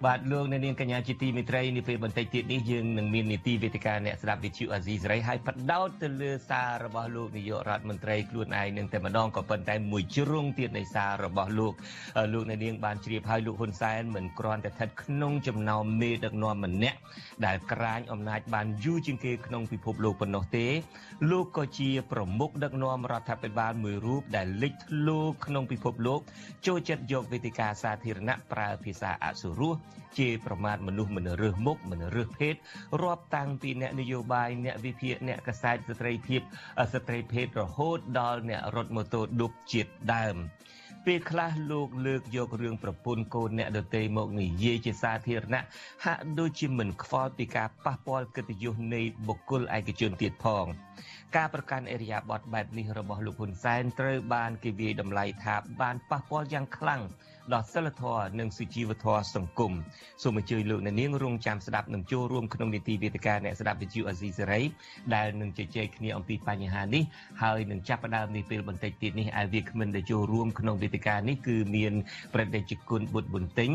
[0.06, 11.74] បាទលោកអ្នកនាងកញ្ញាជាទីមេត្រីនាពេលបន្តិចទៀតនេះយើងនឹងមាននីតិវេទិកាអ្នកស្ដាប់វិទ្យុអាស៊ីសេរីហើយបដោតទៅលើសាររបស់លោកនាយករដ្ឋមន្ត្រីខ្លួនឯងនឹងតែម្ដងក៏ប៉ុន្តែមួយជ្រុងទៀតនៃសាររបស់លោក
[12.32, 16.98] លោកអ្នកនាងបានជ្រាបហើយលោកហ៊ុនសែនមិនគ្រាន់តែស្ថិតក្នុងចំណោមមេដឹកនាំម្នាក់
[17.46, 20.66] ដែលក្រាញអំណាចបានយូរជាងគេក្នុងពិភពលោកប៉ុណ្ណោះទេ
[21.30, 26.20] លោកក៏ជាប្រមុខដឹកនាំរដ្ឋាភិបាលមួយរូបដែលលេចធ្លោក្នុងពិភពលោក
[26.66, 29.74] ចូលចិត្តយកវេទិកាសាធារណៈប្រើភាសាអសុរោះ
[30.18, 32.54] ជាប្រមាថមនុស្សមិនរើសមុខមិនរើសភេទ
[33.02, 36.40] រាប់តាំងពីអ្នកនយោបាយអ្នកវិភាគអ្នកកសែតស្ត្រីភាព
[36.92, 40.36] ស្ត្រីភេទរហូតដល់អ្នករត់ម៉ូតូឌុបជាតិដើម
[41.06, 45.62] ពេលខ្លះលោកលើកយករឿងប្រពន្ធកូនអ្នកដទៃមកនិយាយជាសាធារណៈ
[46.04, 50.66] ហាក់ដូចជាមិនខ្វល់ពីការប៉ះពាល់កិត្តិយសនៃបុគ្គលឯកជនទៀតផង
[51.36, 57.35] ការប្រកាន់អេរិយាប័តបែបនេះរបស់លោកហ៊ុនសែនត្រូវបានគេវាយតម្លៃថាបានប៉ះពាល់យ៉ាងខ្លាំងដល់
[57.72, 59.72] សិលធម៌និងសុជីវធម៌សង្គម
[60.22, 64.60] សូមអញ្ជើញលោកអ្នកនាងរងចាំស្ដាប់និងចូលរួមក្នុងនីតិវេទិកាអ្នកស្ដាប់វិទ្យុអាស៊ីសេរី
[65.14, 67.02] ដែលនឹងជជែកគ្នាអំពីបញ្ហានេះ
[67.42, 71.92] ហើយនឹងចាប់ផ្ដើមនេះពេលបន្តិចទៀតនេះឯវាគ្មិនដែលចូលរួមក្នុងវេទិកានេះគឺមាន
[72.34, 73.70] ប្រតិជគុណបុត្របុន្ទិញ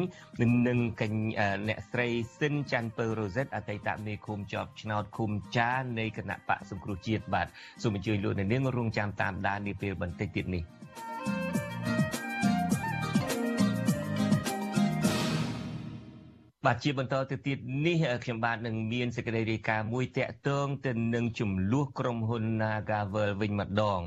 [0.67, 2.07] និងកញ្ញាអ្នកស្រី
[2.37, 7.47] ស៊ិនច័ន្ទពៅរ៉ូសិតអតីតមេឃុំជាប់ឆ្នោតឃុំចានៃគណៈបកសង្គ្រោះជាតិបាទ
[7.83, 10.63] សូមអញ្ជើញលោកអ្នកនាងរងចាំតាមដាននាពេលបន្តិចទៀតនេះ
[16.67, 23.99] បាទជាបន្តទៅទៀតនេះខ្ញុំបាទនឹងមានសេចក្តីរាយការណ៍មួយតាក់ទងទៅនឹងចំនួនក្រុមហ៊ុន Nagavel វិញម្ដង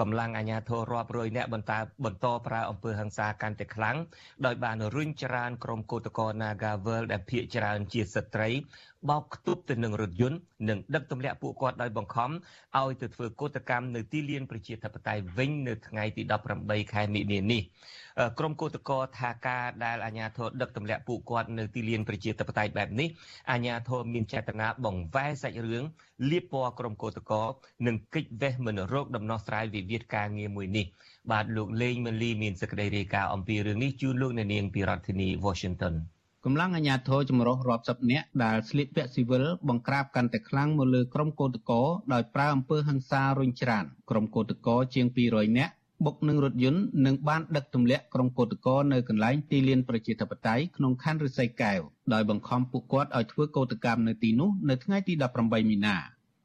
[0.00, 1.72] កម្លាំងអាជ្ញាធររាប់រយនាក់បន្ត
[2.04, 3.96] បន្តប្រើអំពើហិង្សាកាន់តែខ្លាំង
[4.46, 8.50] ដោយបានរុញច្រានក្រុមកោតក្រ Nagavel ដែលភ ieck ច្រើនជាស្ត្រី
[9.10, 10.38] បោកខ្ទប់ទៅនឹងរថយន្ត
[10.68, 12.30] និងដឹកទម្លាក់ពួកគាត់ដោយបង្ខំ
[12.78, 16.22] ឲ្យទៅធ្វើកោតកម្មនៅទីលានប្រជាធិបតេយ្យវិញនៅថ្ងៃទី
[16.58, 17.62] 18ខែមិនិនានេះ
[18.38, 23.08] ក្រមកោតក្រថាការដែលអាជ្ញាធរដឹកទម្លាក់ពួកគាត់នៅទីលានប្រជាធិបតេយ្យបែបនេះ
[23.50, 25.84] អាជ្ញាធរមានចេតនាបង្វែរសាច់រឿង
[26.30, 27.48] លៀបពណ៌ក្រមកោតក្រ
[27.86, 30.86] និងកិច្ចវេះមិនរោគដំណោះស្រាយវិវាទការងារមួយនេះ
[31.30, 35.94] បាទលោកលេងមលីមានសេចក្តីរាយការណ៍អំពីរឿងនេះជូនលោកអ្នកនាងពីរដ្ឋធានី Washington
[36.46, 45.72] កម្លាំងអាជ្ញាធរចម្រុះរាប់សិបនាក់ដែលស្លៀកពាក់ស៊ីវិលបង្ក្រាបកាន់តែខ្លាំងមកលើក្រុមកោតក្រដោយប្រើអំពើហិង្សារុញច្រានក្រុមកោតក្រជាង200នាក់
[46.04, 51.80] បុកនឹងរថយន្តនិងបានដឹកទម្លាក់ក្រុមកោតក្រនៅកន្លែងទីលានប្រជាធិបតេយ្យក្នុងខណ្ឌរិស័យកែវ
[52.12, 55.96] ដោយបង្ខំពួកគាត់ឲ្យធ្វើកោតកម្មនៅទីនោះនៅថ្ងៃទី18មីនា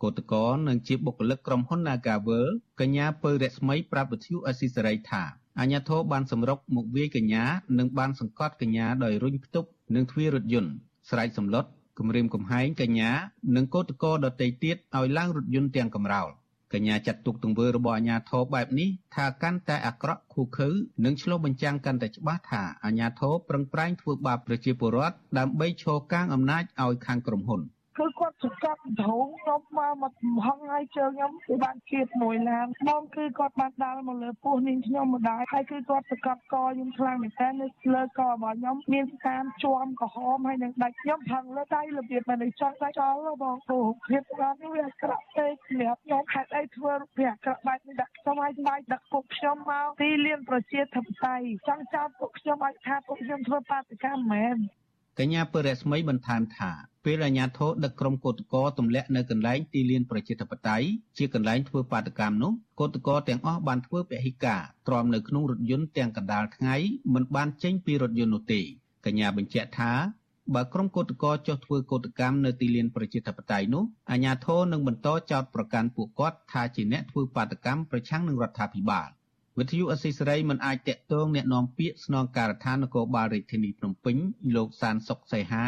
[0.04, 2.48] កោតក្រនិងជាបុគ្គលិកក្រុមហ៊ុន Nagavel
[2.80, 5.24] កញ្ញាពៅរស្មីប្រាប់វិទ្យុអស៊ីសេរីថា
[5.60, 7.44] អាញាធរបានសម្រុកមកវាយកញ្ញា
[7.78, 10.72] និងបានសង្កត់កញ្ញាដោយរុញផ្ទុកនឹងទ្វាររថយន្ត
[11.10, 11.66] ស្រែកសម្លុត
[12.00, 13.12] គម្រាមកំហែងកញ្ញា
[13.56, 16.30] និងកោតក្រដទៃទៀតឲ្យឡើងរថយន្តទាំងកំរោល
[16.74, 20.70] កញ្ញាចាត់ទុកទង្វើរបស់អាញាធរបែបនេះថាកាន់តែអាក្រក់ខូខើ
[21.06, 27.62] និងឆ្លុះបញ្ចាំងកាន់តែច្បាស់ថាអាញាធរប្រឹងប្រែងធ្វើបាបប្រជាពលរដ្ឋដើម្បីឈរកាងអំណាចឲ្យខាងក្រុមហ៊ុន
[27.98, 30.14] គឺគាត់សង្កត់ធងខ្ញុំមកមក
[30.46, 54.58] ហងឲ្យជើងខ្ញុំគឺបានគៀបមួយឡានបងគឺគាត់បានដាល់មកលើពោះនាងខ្ញុំម្ដាយហើយគឺគាត់សង្កត់កខ្ញុំខ្លាំងមែនតើនៅលើករបស់ខ្ញុំមានតាមជួមក្រហមហើយនឹងដាច់ខ្ញុំផឹងលើដៃរបៀបមិនចង់ដាច់ចោលបងពោះភាពគាត់នេះវាអាក្រក់ពេកសម្រាប់ខ្ញុំហេតុអីធ្វើវាអាក្រក់បែបនេះដាក់ខ្ញុំឲ្យស្បែកដឹកពុកខ្ញុំមកទីលានប្រជាធិបតេយ្យចង់ចោទពុកខ្ញុំឲ្យថាពុកខ្ញុំធ្វើបាតកម្មមែន
[55.22, 56.72] កញ្ញាពរស្មីបន្ថែមថា
[57.06, 60.88] ពេលអាជ្ញាធរដឹកក្រុមកោតក្រទម្លាក់នៅកន្លែងទីលានប្រជាធិបតេយ្យ
[61.18, 66.76] ជាកន្លែងធ្វើបាតកម្មនោះកោតក្រទាំងអស់បានធ្វើពហិការទ្រាំនៅក្នុងរថយន្តទាំងកណ្ដាលថ្ងៃ
[67.14, 68.62] មិនបានចេញពីរថយន្តនោះទេ
[69.06, 69.92] កញ្ញាបញ្ជាក់ថា
[70.56, 79.10] បើក្រុមកោតក្រចុះធ្វើកោតកម្មនៅទីលានប្រជាធិបតេយ្យនោះអាជ្ញាធរនឹងបន្តចោទប្រកាន់ពួកគាត់ថាជាអ្នកធ្វើបាតកម្មប្រឆាំងនឹងរដ្ឋាភិបាល
[79.59, 84.17] វិទ្យុអស៊ីសេរីមិនអាចតាក់ទងแนะនាំពាក្យស្នងការដ្ឋាននគរបាលរាជធានីភ្នំពេញ
[84.57, 85.65] លោកសានសុកសៃហា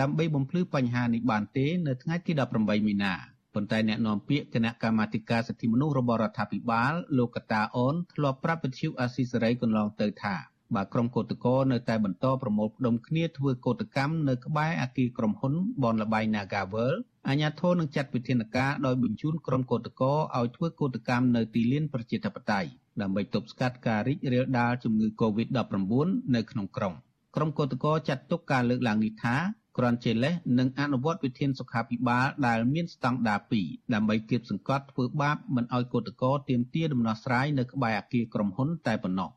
[0.00, 3.14] ដើម្បីបំភ្លឺបញ្ហានេះបានទេនៅថ្ងៃទី18មីនា
[3.54, 10.36] ប៉ុន្តែអ្នកនាំពាក្យគណៈកម្មាធិការសិទ្ធិមនុស្សរបស់រដ្ឋាភិបាលលោកកតាអូនធ្លាប់ប្រាប់វិទ្យុអាស៊ីសេរីកន្លងទៅថា
[10.74, 16.94] បើក្រុមកោតក្រនៅតែបន្តប្រមូលផ្ដុំគ្នាធ្វើកោតកម្មនៅក្បែរអគារក្រុមហ៊ុនបនលបៃ Nagavel
[17.28, 22.68] អាជ្ញាធរនឹងចាត់វិធានការដោយបញ្ជូនក្រុមកោតក្រឲ្យធ្វើកោតកម្មនៅទីលានប្រជាធិបតេយ្យ
[23.01, 26.93] ដើម្បីទប់ស្កាត់ការរីករាលដាលជំងឺ Covid-19 នៅក្នុងក្រុង
[27.35, 29.35] ក្រុមកោតក្រចាត់ទុកការលើកឡើងនេះថា
[29.77, 39.29] គ្រាន់ជាលេសនិងអនុវត្តវិធានសុខាភិបាលដែលមានស្តង់ដារ2ដើម្បីគៀបសង្កត់ធ្វើបាបមិនឲ្យកោតក្រទៀមទាដំណោះស្រាយនៅក្បែរអគារក្រុមហ៊ុនតែប៉ុណ្ណោះ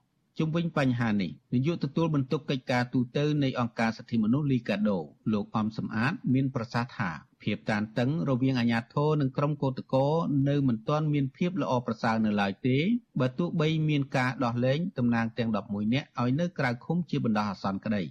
[0.42, 4.98] ជុំវិញបញ្ហានេះនាយកទទួលបន្ទុកកិច្ចការទូតនៃអង្គការសិទ្ធិមនុស្សលីកាដូ
[5.32, 7.10] លោកអំសំអាត មានប្រសាសន៍ថា
[7.42, 10.12] ភាពតានតឹងរវាងអាជ្ញាធរនិងក្រុមកោតក្រ
[10.48, 12.78] នៅមិនទាន់មានភាពល្អប្រសើរនៅឡើយទេ
[13.20, 18.02] បើទោះបីមានការដោះលែងតំណាងទាំង11នាក់ឲ្យនៅក្រៅឃុំជាបណ្ដោះអាសន្នក្តី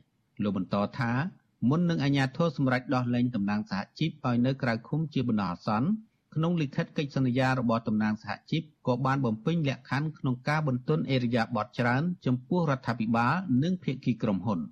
[0.43, 1.11] លោកបន្តថា
[1.69, 5.89] មុននឹងអាជ្ញាធរសម្រេចដោះលែងតំណាងសហជីពឲ្យនៅក្រៅឃុំជាបណ្ដោះអាសន្ន
[6.35, 14.61] ក្នុងលិខិតកិច្ចសន្យារបស់តំណាងសហជីពក៏បានបំពេញលក្ខខណ្ឌក្នុងការបន្ទន់អេរយាប័តច្រើនចំពោះរដ្ឋាភិបាលនិងភាគីក្រុមហ៊ុន។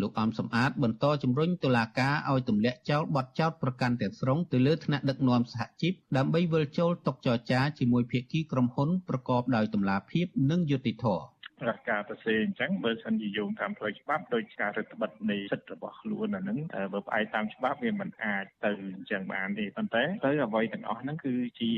[0.00, 16.58] លោកអំសំអាតបន្តជំរុញតុលាការឲ្យទម្លាក់ចោលបទចោទប្រកាន់ទាំងស្រុងទៅលើថ្នាក់ដឹកនាំសហជីពដើម្បីវិលចូលតុចរចាជាមួយភាគីក្រុមហ៊ុនប្រកបដោយតម្លាភាពនិងយុត្តិធម៌ប្រកាសទៅសេអញ្ចឹងបើសិនជាយោងតាមផ្លូវច្បាប់ដោយការរដ្ឋបិទនៃសិទ្ធិរបស់ខ្លួនអាហ្នឹង
[16.92, 21.72] បើផ្អែកតាមច្បាប់វាមិនអាចទៅអញ្ចឹងបានទេប៉ុន្តែទៅអ្វីទាំងអស់ហ្នឹងគឺជា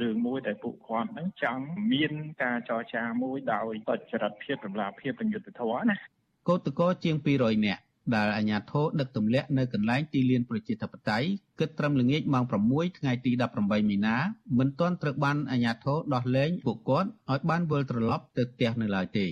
[0.00, 2.12] រឿងមួយដែលពួកគាត់ហ្នឹងចង់មាន
[2.42, 5.96] ការចរចាមួយដោយបច្ចរិតភាពតម្លាភាពនិងយុត្តិធម៌ណា
[6.48, 7.82] កោតក្រជាង200នាក់
[8.14, 11.28] ដែលអាជ្ញាធរដឹកទម្លាក់នៅកន្លែងទីលានប្រជាធិបតេយ្យ
[11.60, 13.30] គិតត្រឹមល្ងាចម៉ោង6ថ្ងៃទី
[13.60, 14.16] 18មីនា
[14.58, 19.26] មិនទាន់ត្រូវបានអាជ្ញាធរដោះលែងពួកគាត់ឲ្យបានវិលត្រឡប់ទៅផ្ទះនៅឡើយទេ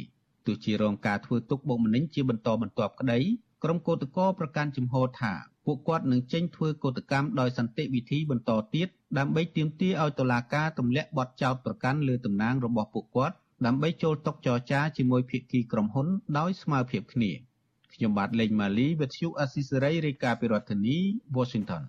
[0.47, 3.21] ទោះជារងការធ្វើទុកបុកម្នេញជាបន្តបន្ទាប់ក្តី
[3.63, 5.33] ក្រុមកោតក្រប្រកាន់ជំហរថា
[5.67, 16.07] ពួកគាត់នឹងចេញធ្វើកោតកម្មដោយសន្តិវិធីបន្តទៀតដើម្បីទាមទារឲ្យតុលាការទម្លាក់បទចោទប្រកាន់លើតំណាងរបស់ពួកគាត់ដើម្បីចូលតុចរចាជាមួយភាគីក្រុមហ៊ុន
[16.39, 17.33] ដោយស្មើភាពគ្នា
[17.97, 20.99] ខ្ញុំបាទលេងម៉ាលីវិទ្យុអស៊ីសេរីរាយការណ៍ពីរដ្ឋធានី
[21.37, 21.83] Washington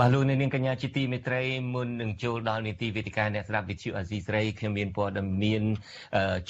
[0.00, 1.42] បាទលោកនាងកញ្ញាជាទីមេត្រី
[1.74, 5.12] មុននឹងចូលដល់នីតិវេទិកាអ្នកស្ដាប់វិទ្យុអាស៊ីសេរីខ្ញុំមានព័ត៌
[5.44, 5.62] មាន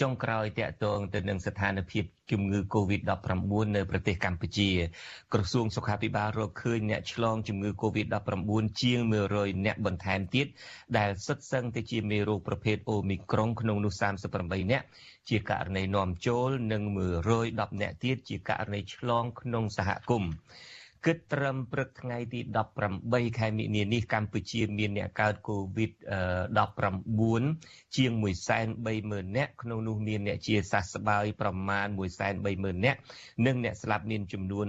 [0.01, 4.71] ចុងក្រោយតាក់ទងទៅនឹងស្ថានភាពជំងឺ Covid-19 នៅប្រទេសកម្ពុជា
[5.33, 9.01] ក្រសួងសុខាភិបាលរកឃើញអ្នកឆ្លងជំងឺ Covid-19 ជាង
[9.33, 10.47] 100អ្នកបន្ថែមទៀត
[10.99, 13.93] ដែលសិតសឹងទៅជាមេរោគប្រភេទ Omicron ក្នុងនោះ
[14.33, 14.83] 38អ្នក
[15.29, 16.83] ជាករណីនាំចូលនិង
[17.33, 20.33] 110អ្នកទៀតជាករណីឆ្លងក្នុងសហគមន៍
[21.05, 22.41] គិតត្រឹមព្រឹកថ្ងៃទី
[22.89, 28.13] 18ខែមិនិនានេះកម្ពុជាមានអ្នកកើត COVID-19 ជាង
[28.75, 31.87] 130,000នាក់ក្នុងនោះមានអ្នកជាសះស្បើយប្រមាណ
[32.37, 32.99] 130,000នាក់
[33.47, 34.67] និងអ្នកស្លាប់មានចំនួន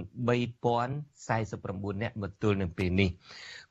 [0.94, 3.10] 3049នាក់មកទល់នឹងពេលនេះ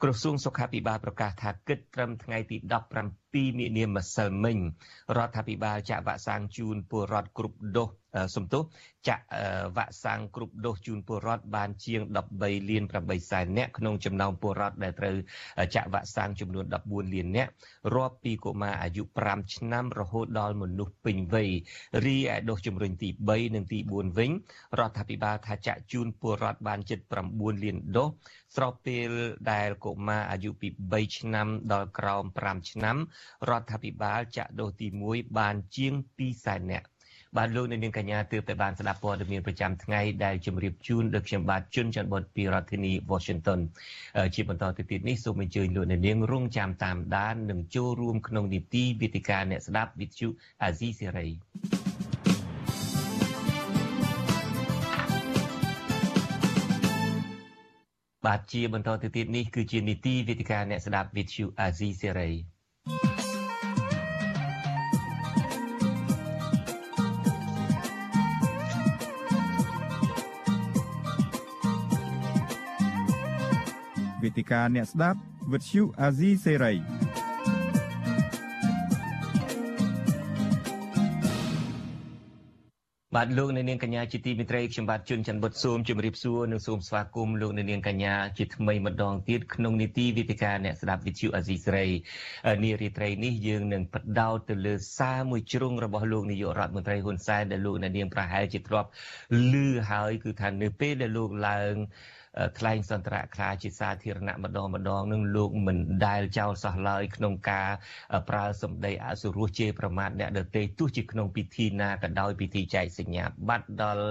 [0.02, 2.58] ក្រសួងសុខាភិបាលប្រកាសថាគិតត្រឹមថ្ងៃទី
[3.04, 4.58] 17មិនិនាម្សិលមិញ
[5.18, 7.90] រដ្ឋាភិបាលចាក់វ៉ាក់សាំងជូនពលរដ្ឋគ្រប់ដូស
[8.36, 8.64] សំទោស
[9.08, 9.24] ចាក់
[9.78, 12.02] វ៉ាក់សាំងគ្រប់ដូសជូនពលរដ្ឋបានជាង
[12.36, 15.16] 13លាន8សែននាក់ក្នុងចំណោមពលរដ្ឋដែលត្រូវ
[15.76, 17.52] ចាក់វ៉ាក់សាំងចំនួន14លាននាក់
[17.96, 21.50] រាប់ពីកុមារអាយុ5ឆ្នាំរហូតដល់មនុស្សពេញវ័យ
[22.06, 24.32] រីឯដូសជំរុញទី3និងទី4វិញ
[24.80, 27.00] រដ្ឋាភិបាលថាចាក់ជូនពលរដ្ឋបានជិត
[27.32, 28.10] 9លានដូស
[28.56, 29.10] ស្របពេល
[29.52, 32.98] ដែលកុមារអាយុពី3ឆ្នាំដល់ក្រោម5ឆ្នាំ
[33.50, 36.88] រដ្ឋាភិបាលចាក់ដូសទី1បានជាង2សែននាក់
[37.38, 43.60] បាទលោកអ្នកនាងកញ្ញាទើបតែបានស្ដាប់ព័ត៌មានប្រចាំថ្ងៃដែលជម្រាបជូនដោយខ្ញុំបាទជុនច័ន្ទបុតពីរដ្ឋធានី Washington
[44.36, 50.28] ជាបន្តទៅទៀតនេះសូមអញ្ជើញលោកអ្នកនាងរងចាំតាមដាននិងចូលរួមក្នុងនីតិវិទ្យាអ្នកស្ដាប់វិទ្យុ
[50.64, 51.28] អាស៊ីសេរី
[58.26, 62.32] បាទជាបន្តទៅទៀតនេះគឺជានីតិវិទ្យាអ្នកស្ដាប់វិទ្យុអាស៊ីសេរី
[74.26, 75.20] វេទិកាអ្នកស្ដាប់
[75.52, 76.74] វិទ្យុអាស៊ីសេរី
[83.16, 91.88] បាទលោកអ្នកនាងកញ្ញាជាទីមេត្រីខ្ញុំបាទជួនច័ន្ទបុតស៊ូមជម្រាបសួរនិងសូមស្វាគមន៍លោកអ្នកនាងកញ្ញាជាថ្មីម្ដងទៀតក្នុងនីតិវិទ្យាអ្នកស្ដាប់វិទ្យុអាស៊ីសេរី
[92.64, 98.90] នារីត្រីនេះយើងនឹងបដោតទៅលើសារមួយជ្រុងរបស់លោកនាយករដ្ឋមន្ត្រីហ៊ុនសែនដែលលោកអ្នកនាងប្រហែលជាធ្លាប់
[99.54, 101.76] ឮហើយគឺថានៅពេលដែលលោកឡើង
[102.58, 107.70] ថ្លែងសន្ទរៈខ្លាជាសាធារណៈម្ដងម្ដងនឹងលោកមិនដែលចោលសោះឡើយក្នុងការ
[108.30, 114.10] ប្រើសម្ដីអសុរោះជេរប្រមាថអ្នកដទៃទោះជាក្នុងពិធីណាក៏ដោយពិធីចែកសញ្ញាបត្រដល់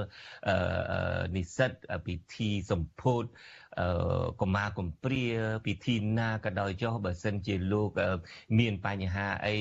[1.36, 1.70] និស្សិត
[2.06, 3.24] ពិធីសម្ពោធ
[4.40, 5.24] កុមារកំព្រា
[5.66, 7.90] ពិធីណាក៏ដោយចុះបើសិនជាលោក
[8.58, 9.56] មានបញ្ហាអី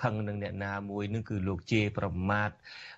[0.00, 2.50] ខឹងនឹងអ្នកណាមួយនឹងគឺលោកជេរប្រមាថ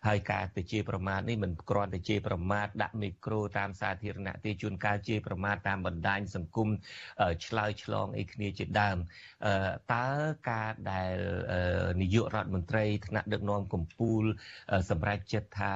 [0.06, 6.68] ហើយការទៅជេរប្រមាថនេះមិនគ្រាន់តែជេរប្រមាថដាក់មីក្រូតាមសាធារណៈទេជួនកាលជេរប្រមាថតាមបណ្ដាញសង្គម
[7.46, 8.96] ឆ្លើយឆ្លងអីគ្នាជាដើម
[9.94, 10.08] តើ
[10.50, 11.16] ការដែល
[12.00, 14.26] នាយករដ្ឋមន្ត្រីថ្នាក់ដឹកនាំកម្ពុជា
[14.90, 15.74] សម្រាប់ចិត្តថា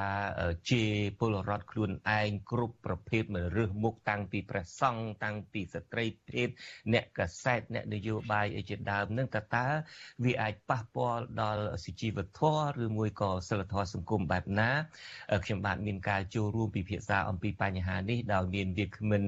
[0.71, 6.49] ជេរពលរដ្ឋខ្លួនឯងគ្រប់ប្រភេទមិនរើសមុខតាំងពីព្រះសង្ឃតាំងពីស្ត្រីភេទ
[6.93, 9.67] អ្នកកសែតអ្នកនយោបាយអីជាដើមនឹងតើតើ
[10.25, 14.71] វាអាចប៉ះពាល់ដល់សុជីវធម៌ឬមួយក៏សិលធម៌សង្គមបែបណា
[15.45, 19.23] ខ្ញុំបាទមានការចូលរួមពិភាក្សាអំពីបញ្ហានេះដោយមានវាគ្មិន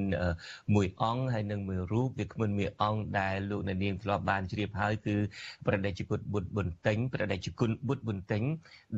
[0.75, 5.17] មួយអង្គហើយនិងមួយរូបវាគ្មិនមួយអង្គដែលលោកអ្នកនាងធ្លាប់បានជ្រាបហើយគឺ
[5.67, 8.43] ប្រដេជគុណបុត្របន្ទិញប្រដេជគុណបុត្របន្ទិញ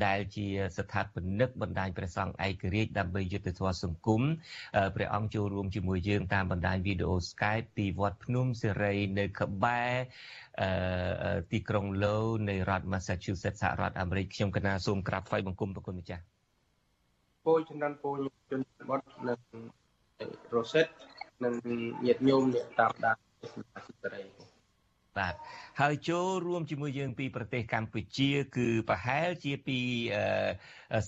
[0.05, 0.47] ដែលជា
[0.79, 4.23] ស្ថាបនិកបណ្ដាញព្រះសង្ឃឯករាជ្យដើម្បីយុទ្ធធម៌សង្គម
[4.95, 9.93] ព្រះអង្គចូលរួមជាមួយយើងតាមបណ្ដាញវីដេអូ Skype ពីវត្តភ្នំសេរីនៅក្បែរ
[10.63, 12.19] អឺទីក្រុងឡូ
[12.49, 16.23] នៃរដ្ឋ Massachusetts សហរដ្ឋអាមេរិកខ្ញុំកណាសូមក្រាបថ្វាយបង្គំប្រគុណម្ចាស់
[17.45, 18.11] ពោជំនាន់ពូ
[18.51, 19.39] ជនបត់និង
[20.55, 20.87] រ៉ូសេត
[21.45, 21.55] និង
[22.07, 23.17] ញាតិញោមអ្នកតាមដាន
[23.53, 24.44] សមាជិកសេរី
[25.19, 25.35] បាទ
[25.81, 29.79] ហើយចូលរួមជាមួយយើងពីប្រទេសកម្ពុជា គឺប្រហែលជាពី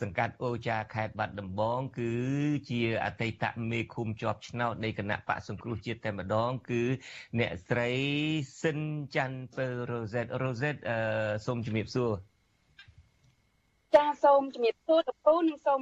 [0.00, 2.12] សង្កាត់អូចាខេត្តបាត់ដំបង គឺ
[2.70, 6.82] ជាអតីតមេឃុំជាប់ឆ្នោតនៃគណៈបកសង្គ្រោះជាតិតែម្ដង គឺ
[7.38, 7.90] អ្នកស្រី
[8.60, 8.78] ស៊ិន
[9.16, 10.74] ច័ន្ទពើរ៉ូសេតរ៉ូសេត
[11.46, 12.12] សូមជំរាបសួរ
[13.96, 15.80] ចាសូមជំរាបសួរតពូនិងសូម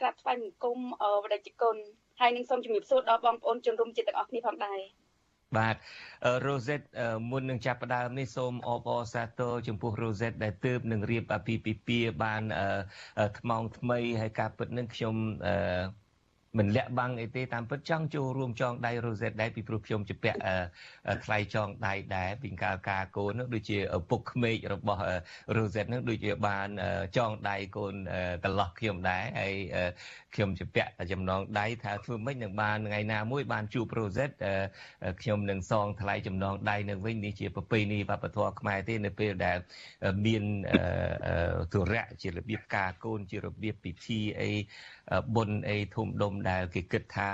[0.00, 0.78] ក្រាបថ្វាយបង្គំ
[1.22, 1.76] វដិជគុណ
[2.20, 4.80] ហើយនឹងសូមជំរាបសួរដល់បងប្អូនជនរួមជាតិទាំងអស់គ្នាផងដែរ
[5.56, 5.76] បាទ
[6.46, 6.86] Rosette
[7.30, 12.42] មុននឹងចាប់ផ្ដើមនេះសូមអបអរសាទរចំពោះ Rosette ដែលទើបនឹងរៀបអាពាហ៍ពិពាហ៍បាន
[13.38, 15.14] ថ្មងថ្មីហើយការពិតនឹងខ្ញុំ
[16.58, 20.38] មិនលាក់បាំងអីទេតាមពិតចង់ចូលរួមចងដៃ Rosette ដែរពីព្រោះខ្ញុំជាពាក់
[21.24, 25.02] ថ្លៃចងដៃដែរពីកាលការកូននោះដូចជាឪពុកក្មេករបស់
[25.56, 26.68] Rosette នោះដូចជាបាន
[27.16, 27.94] ចងដៃកូន
[28.44, 29.54] កន្លោះខ្ញុំដែរហើយ
[30.36, 34.36] ខ្ញុំជាពាក់ចំណងដៃថាធ្វើម៉េចនឹងបានថ្ងៃណាមួយបានជួប Rosette
[35.20, 39.58] ខ្ញុំនឹងសងថ្លៃចំណងដៃនៅវិញនេះជាប្រពៃណីវប្បធម៌ខ្មែរទេនៅពេលដែល
[40.26, 40.44] មាន
[41.72, 44.50] ទុរៈជារបៀបការកូនជារបៀបពិធីអី
[45.34, 47.28] បុណ្យអីធំដុំដែលគេគិតថា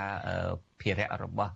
[0.81, 1.53] ភារៈរបស់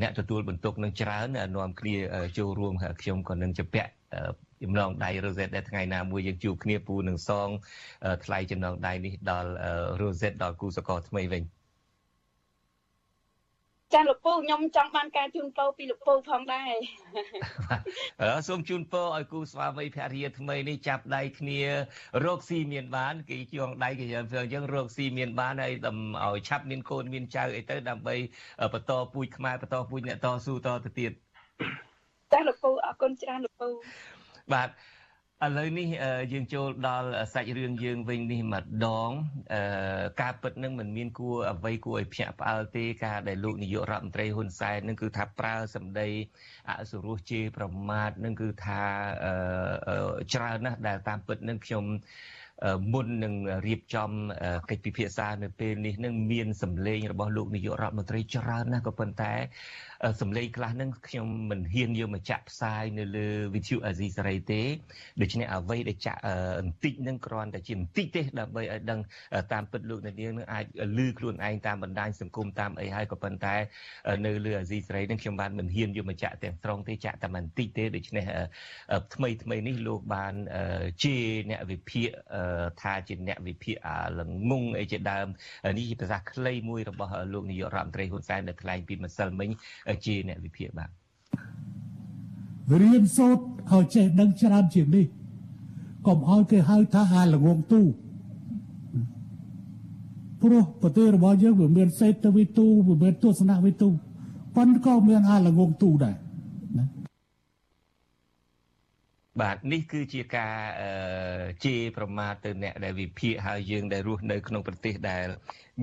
[0.00, 1.26] អ្នកទទួលបន្ទុកនឹងច្រើន
[1.56, 1.96] នាំគ្នា
[2.38, 3.90] ចូលរួមខ្ញុំក៏នឹងជពាក់
[4.62, 7.48] ចំណងដៃ Rosette ដែលថ្ងៃណាមួយយើងជួបគ្នាពូនឹងសង
[8.24, 9.50] ថ្លៃចំណងដៃនេះដល់
[10.00, 11.44] Rosette ដល់គូសកលថ្មីវិញ
[13.94, 16.74] ចាលោកពូខ្ញុំចង់បានការជូនពរពីលោកពូផងដែរ
[18.22, 21.60] អឺសូមជូនពរឲ្យគូស្វាមីភរិយាថ្មីនេះចាប់ដៃគ្នា
[22.24, 28.14] រកស៊ីមានបានគេជួងដៃគេយើងអញ្ចឹងរកស៊ីមានបានហើយឲ្យឆាប់មានកូនមានចៅអីទៅដើម្បី
[28.72, 31.12] បន្តពូជខ្មែរបន្តពូជអ្នកតស៊ូតទៅទៀត
[32.32, 33.68] ចាលោកពូអរគុណច្រើនលោកពូ
[34.52, 34.68] បាទ
[35.44, 35.88] ឥឡូវនេះ
[36.32, 39.10] យើងចូលដល់សាច់រឿងយើងវិញនេះម្ដង
[40.20, 46.08] ការពិតនឹងមិនមានគួរអ្វីគួរឲ្យភ្ញាក់ផ្អើលទេការដែលលោកនាយករដ្ឋមន្ត្រីហ៊ុនសែននឹងគឺថាប្រើសម្ដី
[46.70, 48.82] អសុរោះជេរប្រមាថនឹងគឺថា
[50.34, 51.84] ច្រើនណាស់ដែលតាមពិតនឹងខ្ញុំ
[52.92, 53.34] មុននឹង
[53.66, 54.10] រៀបចំ
[54.70, 59.32] កិច្ចពិភាក្សានៅពេលនេះនឹងមានសម្លេងរបស់លោកនាយករដ្ឋមន្ត្រីច្រើនណាស់ក៏ប៉ុន្តែ
[60.20, 64.62] សម្លេងខ្លះហ្នឹងខ្ញុំមិនហ៊ានយកមកចាក់ផ្សាយនៅលើវិទ្យុអាស៊ីសេរីទេ
[65.22, 66.20] ដូច្នេះអ្វីដែលចាក់
[66.58, 69.00] បន្តិចហ្នឹងគ្រាន់តែជាបន្តិចទេដើម្បីឲ្យដឹង
[69.52, 70.64] តាមពិតលោកនាងនឹងអាច
[70.98, 73.54] លឺខ្លួនឯងតាមបណ្ដាញសង្គមតាមអីហើយក៏ប៉ុន្តែ
[74.26, 78.24] នៅលើអាស៊ីសេរីហ្នឹងខ្ញុំបានមិនហ៊ានយកមកចាក់ទាំងស្រុងទេចាក់តែបន្តិចទេដូច្នេះ
[79.14, 80.34] ថ្មីថ្មីនេះលោកបាន
[81.02, 81.16] ជា
[81.50, 82.08] អ្នកវិភាគ
[82.82, 84.20] ថាជាអ្នកវិភាគអាល
[84.50, 85.26] ងងអីជាដើម
[85.78, 89.50] នេះជាភាសាខ្លីមួយរបស់លោកនាយករដ្ឋមន្ត្រីហ៊ុនសែននៅថ្លែងពីម្សិលមិញ
[90.06, 90.90] ជាអ្នកវិភាគបាទ
[92.80, 95.06] រៀនសូត្រឲ្យចេះដឹងច្រើនជាងនេះ
[96.06, 97.80] កុំឲ្យគេហៅថាហាល្ងងទូ
[100.42, 103.88] ព្រោះប្រទេសរបស់យើងវាមានសេដ្ឋវិទូវាមានទស្សនវិទូ
[104.56, 106.16] ប៉ុន្តែក៏មានហាល្ងងទូដែរ
[106.78, 106.84] ណា
[109.40, 110.54] បាទនេះគឺជាការ
[111.64, 115.26] ជេរប្រមាថទៅអ្នកដែលវិភាគហើយយើងដែលរស់នៅក្នុងប្រទេសដែល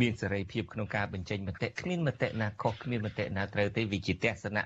[0.02, 4.64] មានសេរីភាពក្នុងការបញ្ចេញមតិគ្មានមតិណាខុសគ្មានមតិណាត្រូវទេវាជាទស្សនៈ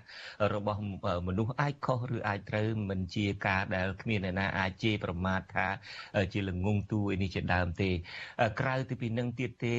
[0.54, 0.82] របស់
[1.28, 5.68] មនុស្សអាចខុសឬអាចត្រូវមិនជាការដែលគ្មានអ្នកណាអាចជេរប្រមាថថា
[6.34, 7.90] ជាល្ងងទូឯនេះជាដើមទេ
[8.60, 9.78] ក្រៅទៅពីនឹងទៀតទេ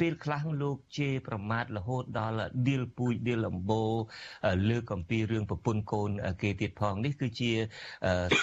[0.00, 3.84] ពេលខ្លះលោកជេរប្រមាថរហូតដល់ឌីលពូជឌីលអំបូ
[4.70, 6.10] លើកអំពីរឿងប្រពន្ធកូន
[6.42, 7.52] គេទៀតផងនេះគឺជា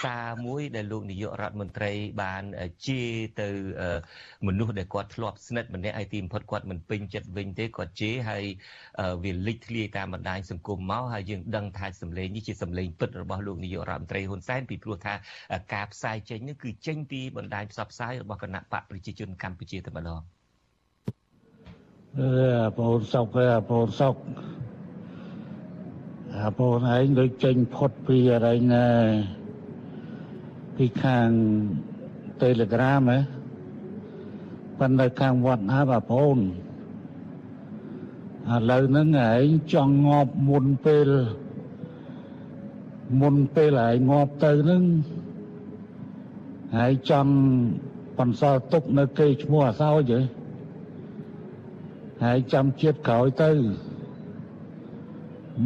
[0.04, 2.42] សារមួយដែលលោកនាយករដ្ឋមន្ត្រីបាន
[2.86, 3.10] ជេរ
[3.40, 3.48] ទៅ
[4.46, 8.44] មនុស្សដែលគាត់ធ្លាប់ស្និទ្ធម្នាក់ហើយទីបំផុតគាត់មិនពេញចិត្តវិញទេគាត់ជេរហើយ
[9.24, 15.14] វាលេចធ្លាយតាមបណ្ដាញសង្គមមកហើយយើងដឹងថាសម្លេងនេះជាសម្លេងពិតរបស់លោកនាយករដ្ឋមន្ត្រីហ៊ុនសែនពីព្រោះថា
[15.74, 20.20] ការផ្សាយចេញនេះគឺចេញពីបណ្ដាញផ្សព្វផ្សាយរបស់គណៈបកប្រជាជនកម្ពុជាតែម្ដង
[22.18, 22.30] អឺ
[22.78, 24.16] បងសុកអើបងសុក
[26.36, 28.88] អាបងឯងដូចចេញផុតពីអរិញណែ
[30.76, 31.28] ពីខាង
[32.42, 33.35] Telegram ហ៎
[34.78, 36.42] ប៉ុន្តែខាងវត្តណាបងប្អូនឥ
[38.70, 41.08] ឡូវហ្នឹងឯងចង់ងាប់មុនពេល
[43.20, 44.82] មុនពេលឯងងាប់ទៅហ្នឹង
[46.76, 47.32] ហើយចង់
[48.18, 50.20] បន្សល់ទុកនៅគេឈ្មោះអាសោចហ៎
[52.24, 53.50] ហើយចាំជាតិក្រោយទៅ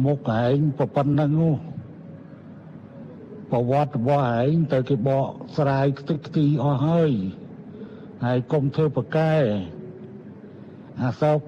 [0.05, 1.55] មុខឯងប្រប៉ុណ្្នឹងនោះ
[3.51, 5.25] ប្រវត្តិរបស់ឯងទៅគេបក
[5.57, 7.11] ស្រាយខ្ទេចខ្ទីអស់ហើយ
[8.23, 9.31] ហើយកុំធ្វើប្រកែ
[11.01, 11.39] អាសោក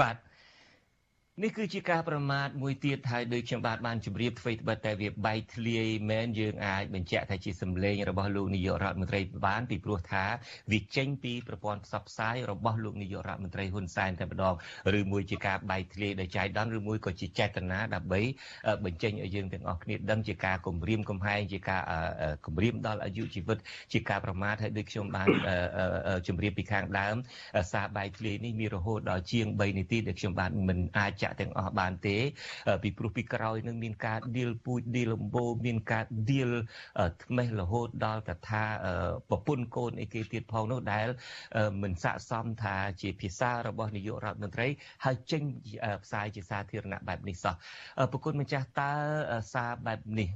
[0.00, 0.16] បាទ
[1.42, 10.24] នេះគឺជាការប្រមាថមួយទៀតហើយដោយខ្ញុំបាទបានជម្រាបធ្វើត្បិតតែវាបែកធ្លាយមែនយើងអាចបញ្ជាក់ថាជាសម្លេងរបស់លោកនាយករដ្ឋមន្ត្រីបានពីព្រោះថា
[10.72, 14.54] វាចេញពីប្រព័ន្ធផ្សព្វផ្សាយរបស់លោកនាយករដ្ឋមន្ត្រីហ៊ុនសែនតែម្ដង
[14.98, 18.20] ឬមួយជាការបែកធ្លាយដោយចៃដន្យឬមួយក៏ជាចេតនាដើម្បី
[18.84, 21.82] បញ្ចេញឲ្យយើងទាំងអស់គ្នាដឹងជាការគំរាមកំហែងជាការ
[22.46, 23.58] គំរាមដល់អាយុជីវិត
[23.92, 25.28] ជាការប្រមាថហើយដូចខ្ញុំបាន
[26.26, 27.16] ជម្រាបពីខាងដើម
[27.72, 32.16] សារបែកធ្លាយនេះមានរហូតដល់ជាង3នាទីដែលខ្ញុំបាទមិនអាចចាក់ទាំងអស់បានទេ
[32.82, 36.50] ពីព្រោះពីក្រោយនឹងមានការឌីលពូជឌីលលំបូមានការឌីល
[37.24, 38.64] ថ្មេះរហូតដល់កថា
[39.30, 41.08] ប្រពន្ធកូនអីគេទៀតផងនោះដែល
[41.82, 44.66] មិនស័កសមថាជាភាសារបស់នាយករដ្ឋមន្ត្រី
[45.04, 45.42] ហើយចេញ
[46.04, 47.54] ផ្សាយជាសាធារណៈបែបនេះសោះ
[48.12, 48.92] ប្រគុណម្ចាស់តើ
[49.54, 50.28] សារបែបនេះ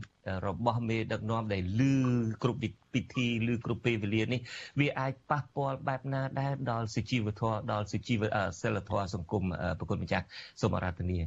[0.47, 1.95] របស់មេដឹកនាំដែលលឺ
[2.43, 2.61] គ្រប់
[2.95, 4.41] ពិធីលឺគ្រប់ពេលវេលានេះ
[4.81, 8.23] វាអាចប៉ះពាល់បែបណាដែរដល់សុជីវធម៌ដល់សុជីវ
[8.61, 9.43] សិលធម៌សង្គម
[9.79, 10.25] ប្រគុណម្ចាស់
[10.61, 11.21] សូមអរគុណនា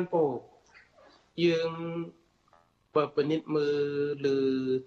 [0.00, 0.22] នពោ
[1.44, 1.70] យើង
[2.94, 4.38] បើពិនិត្យមើលលើ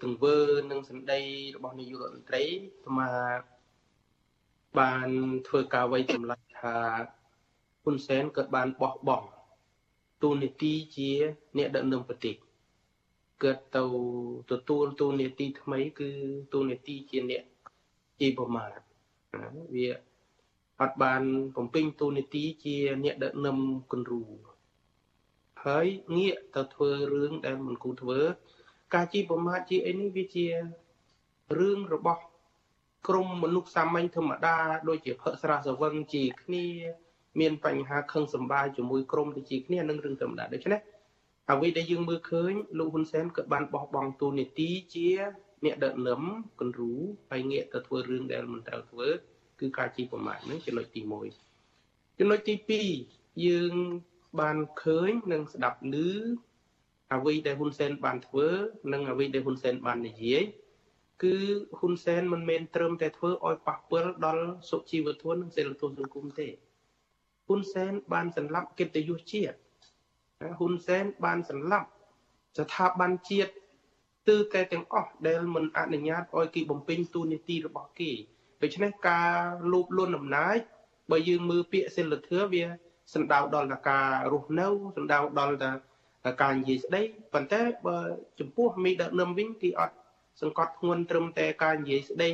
[0.04, 0.38] ទង្វើ
[0.72, 1.20] និងសម្ដី
[1.56, 2.44] របស់នាយករដ្ឋមន្ត្រី
[2.86, 3.12] ស្មា
[4.80, 5.10] បាន
[5.48, 6.76] ធ្វើការវិយចម្លាស់ថា
[7.84, 9.28] ហ៊ុនសែនក៏បានបោះបង់
[10.22, 11.10] ទូនីតិជា
[11.58, 12.36] អ្នកដឹកនាំប្រទេស
[13.44, 13.84] កើតទៅ
[14.52, 16.10] ទទួលទូនីតិថ្មី គឺ
[16.54, 17.44] ទូនីតិជាអ្នក
[18.20, 18.72] ជាប្រមាថ
[19.76, 19.89] វា
[20.82, 21.22] អត់បាន
[21.56, 23.58] បំពេញទូនីតិជាអ្នកដឹកនាំ
[23.92, 24.24] គំរូ
[25.66, 25.88] ហើយ
[26.18, 28.20] ងាកទៅធ្វើរឿងដែលមិនគួរធ្វើ
[28.94, 30.48] ការជីប្រមាថជាអីនេះវាជា
[31.60, 32.22] រឿងរបស់
[33.08, 34.56] ក្រុមមនុស្សសាមញ្ញធម្មតា
[34.88, 36.66] ដូចជាផឹកស្រាសវឹងជាគ្នា
[37.39, 40.80] មានបញ្ហាខឹងសម្បារជាមួយក្រុមទៅជាគ្នានឹងរឿងធម្មតាដូច្នេះ
[41.52, 45.10] អ្វីដែលយើងមើលឃើញលោកហ៊ុនសែនក៏បានបោះបង់ទូនីតិជា
[45.66, 46.22] អ្នកដឹកនាំ
[46.60, 46.93] គន្រូ
[47.32, 49.10] ហើយងាកទៅធ្វើរឿងដែលមិនត្រូវធ្វើ
[49.60, 51.02] គឺការជីប្រមាថនឹងចំណុចទី
[51.62, 52.56] 1ចំណុចទី
[52.99, 53.74] 2យើង
[54.39, 55.95] បានឃើញនិងស្ដាប់ឮ
[57.14, 58.47] អ្វីដែលហ៊ុនសែនបានធ្វើ
[58.93, 60.43] និងអ្វីដែលហ៊ុនសែនបាននិយាយ
[61.24, 61.36] គឺ
[61.80, 66.47] ហ៊ុនសែនមិនមែនត្រឹមតែធ្វើឲ្យប៉ះពាល់ដល់សុជីវធម៌និងសិលធម៌សង្គមទេ
[67.47, 69.56] ហ៊ុនសែនបានសម្លាប់កិត្តិយសជាតិ
[70.58, 71.88] ហ៊ុនសែនបានសម្លាប់
[72.58, 73.52] ស្ថាប័នជាតិ
[74.30, 78.12] ទើតែទាំងអស់ដែលមិនអនុញ្ញាតឲ្យគេបំពេញតួនាទីរបស់គេ
[78.62, 79.32] ដូច្នេះការ
[79.72, 80.58] លូបលន់អំណាច
[81.12, 82.64] បើយើងមើលពាក្យសិលធម៌វា
[83.14, 87.02] សំដៅដល់តែការរស់នៅសំដៅដល់តែការនិយាយស្ដី
[87.34, 87.98] ប៉ុន្តែបើ
[88.39, 89.96] ចំពោះមីដឹកនាំវិញគេអត់
[90.42, 92.32] សង្កត់ធ្ងន់ត្រឹមតែការនិយាយស្ដី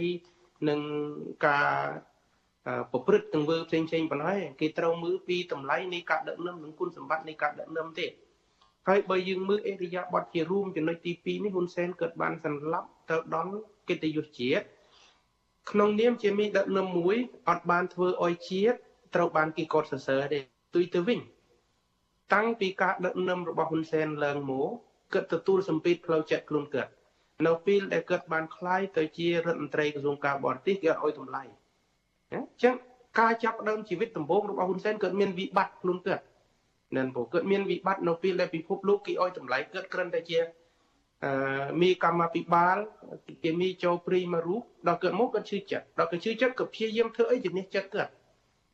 [0.70, 0.82] និង
[1.48, 1.70] ការ
[2.93, 8.07] ប្រព្រឹត្តទង្វើផ្សេងផ្សេងប៉ុណ្ណោះគេត្រូវមើលពីតម្លៃនៃការដឹកនាំនិងគុណសម្បត្តិនៃការដឹកនាំទេ
[8.89, 13.55] ហើយបើយើងមើលអេរិយាបថជារួមចំណុចទី2នេះហ៊ុនសែនកើតបានសន្លប់ទៅដល់
[13.89, 14.65] កិត្តិយសជាតិ
[15.71, 17.17] ក្នុងនាមជាមីដឹកនាំមួយ
[17.49, 18.77] អត់បានធ្វើអោយជាតិ
[19.15, 20.39] ត្រូវបានគេកត់សរសើរទេ
[20.75, 21.21] ទុយទៅវិញ
[22.35, 24.69] តាំងពីការដឹកនាំរបស់ហ៊ុនសែនឡើងមក
[25.13, 26.91] គាត់ទទួលសម្ពាធផ្លូវចិត្តខ្លួនគាត់
[27.47, 31.45] នៅពេលដែលគាត់បានคล้ายទៅជារដ្ឋមន្ត្រីក្រសួងការបរទេសគេអត់ឲ្យតម្លៃ
[32.34, 32.76] អញ្ចឹង
[33.20, 36.24] ការចាប់ដើមជីវិតដំបូងរបស់ហ៊ុនសែនគាត់មានវិបត្តិខ្លួនគាត់
[36.96, 40.40] នៅព្រោះគាត់មានវិបត្តិនៅពេលដែលពិភពលោកគេឲ្យតម្លៃគាត់គ្រាន់តែជា
[41.26, 42.78] អឺมีកម្មាភិបាល
[43.44, 48.12] គេมีចូលព្រីមួយរូបដល់គាត់មកគាត់ឈឺចិត្តដល់គាត់ឈឺចិត្តក៏ព្យាយាមធ្វើអីជំនះចិត្តគាត់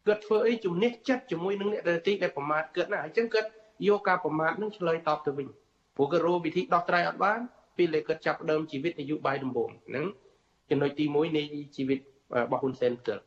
[0.08, 3.50] គាត់ធ្វើអីជំនះចិត្តជាមួយនឹងអ្នកដទៃដែលប្រមាថគាត់ណាអញ្ចឹងគាត់
[3.88, 5.48] យកការប្រមាថនឹងឆ្លើយតបទៅវិញ
[5.96, 7.40] ព្រោះគាត់រកវិធីដោះស្រាយអត់បាន
[7.78, 10.06] ពេលដែលគាត់ចាប់ដើមជីវិតនយោបាយដំបូងហ្នឹង
[10.70, 11.44] ចំណុចទី1នៃ
[11.76, 12.00] ជីវិត
[12.44, 13.24] របស់ហ៊ុនសែនផ្ទាល់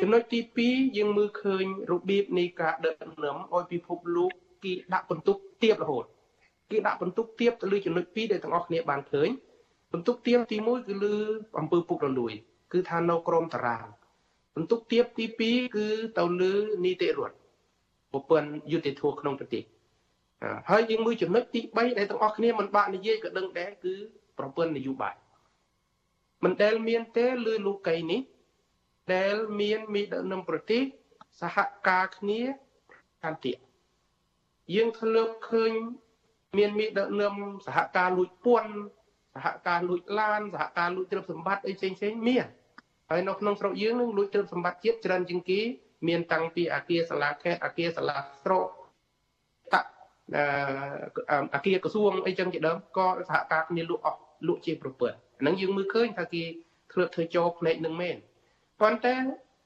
[0.00, 4.32] ចំណុចទី2យើងមើលឃើញរបៀបនៃការដឹកនាំឲ្យពិភពលោក
[4.64, 6.04] គេដាក់បន្ទុកទៀបរហូត
[6.70, 9.28] គេដាក់បន្ទុកទៀបទៅលើចំណុច2ដែលទាំងអស់គ្នាបានឃើញ
[9.92, 11.16] បន្ទុកទៀបទី1គឺលើ
[11.58, 12.32] អំពើពុករលួយ
[12.72, 13.86] គឺថានៅក្រមតារាង
[14.56, 15.86] បន្ទុកទៀបទី2គឺ
[16.18, 16.52] ទៅលើ
[16.84, 17.36] នីតិរដ្ឋ
[18.12, 19.62] ប្រព័ន្ធយុតិធធក្នុងប្រទេស
[20.70, 23.94] ហើយយើងមើលចំណុចទី3ដែលទាំងអស់គ្នាមិនបាក់និយាយក៏ដឹងដែរគឺ
[24.38, 25.14] ប្រព័ន្ធនយោបាយ
[26.44, 28.20] មិនដែលមានទេលើលោកីនេះ
[29.14, 30.82] ដែលមានមីដឹកនាំប្រទេស
[31.40, 31.56] សហ
[31.88, 32.40] ការគ្នា
[33.22, 33.52] សន្តិ
[34.74, 35.72] យើងធ្លាប់ឃើញ
[36.58, 37.34] មានមីដឹកនាំ
[37.66, 38.72] សហការលួចពន្ធ
[39.34, 42.46] សហការលួចឡានសហការលួចទ្រព្យសម្បត្តិអីផ្សេងផ្សេងមាន
[43.10, 45.60] ហើយនៅក្នុងស្រុកយើងនឹងលួចទ្រព្យសម្បត្តិជាតិច្រើនជាងគេ
[46.08, 48.66] មានតាំងពីអាគារសាលាខេត្តអាគារសាលាស្រុក
[49.72, 49.74] ត
[51.54, 56.44] អាគារក្រសួងអីចឹងជាដើមក៏សហការគ្នាលក់អស់លក់ជាប្រពន្ធហ្នឹងយើងមើលឃើញថាគេ
[56.92, 58.16] ធ្លាប់ធ្វើចូលផ្នែកនឹងមែន
[58.80, 59.14] ប៉ុន្តែ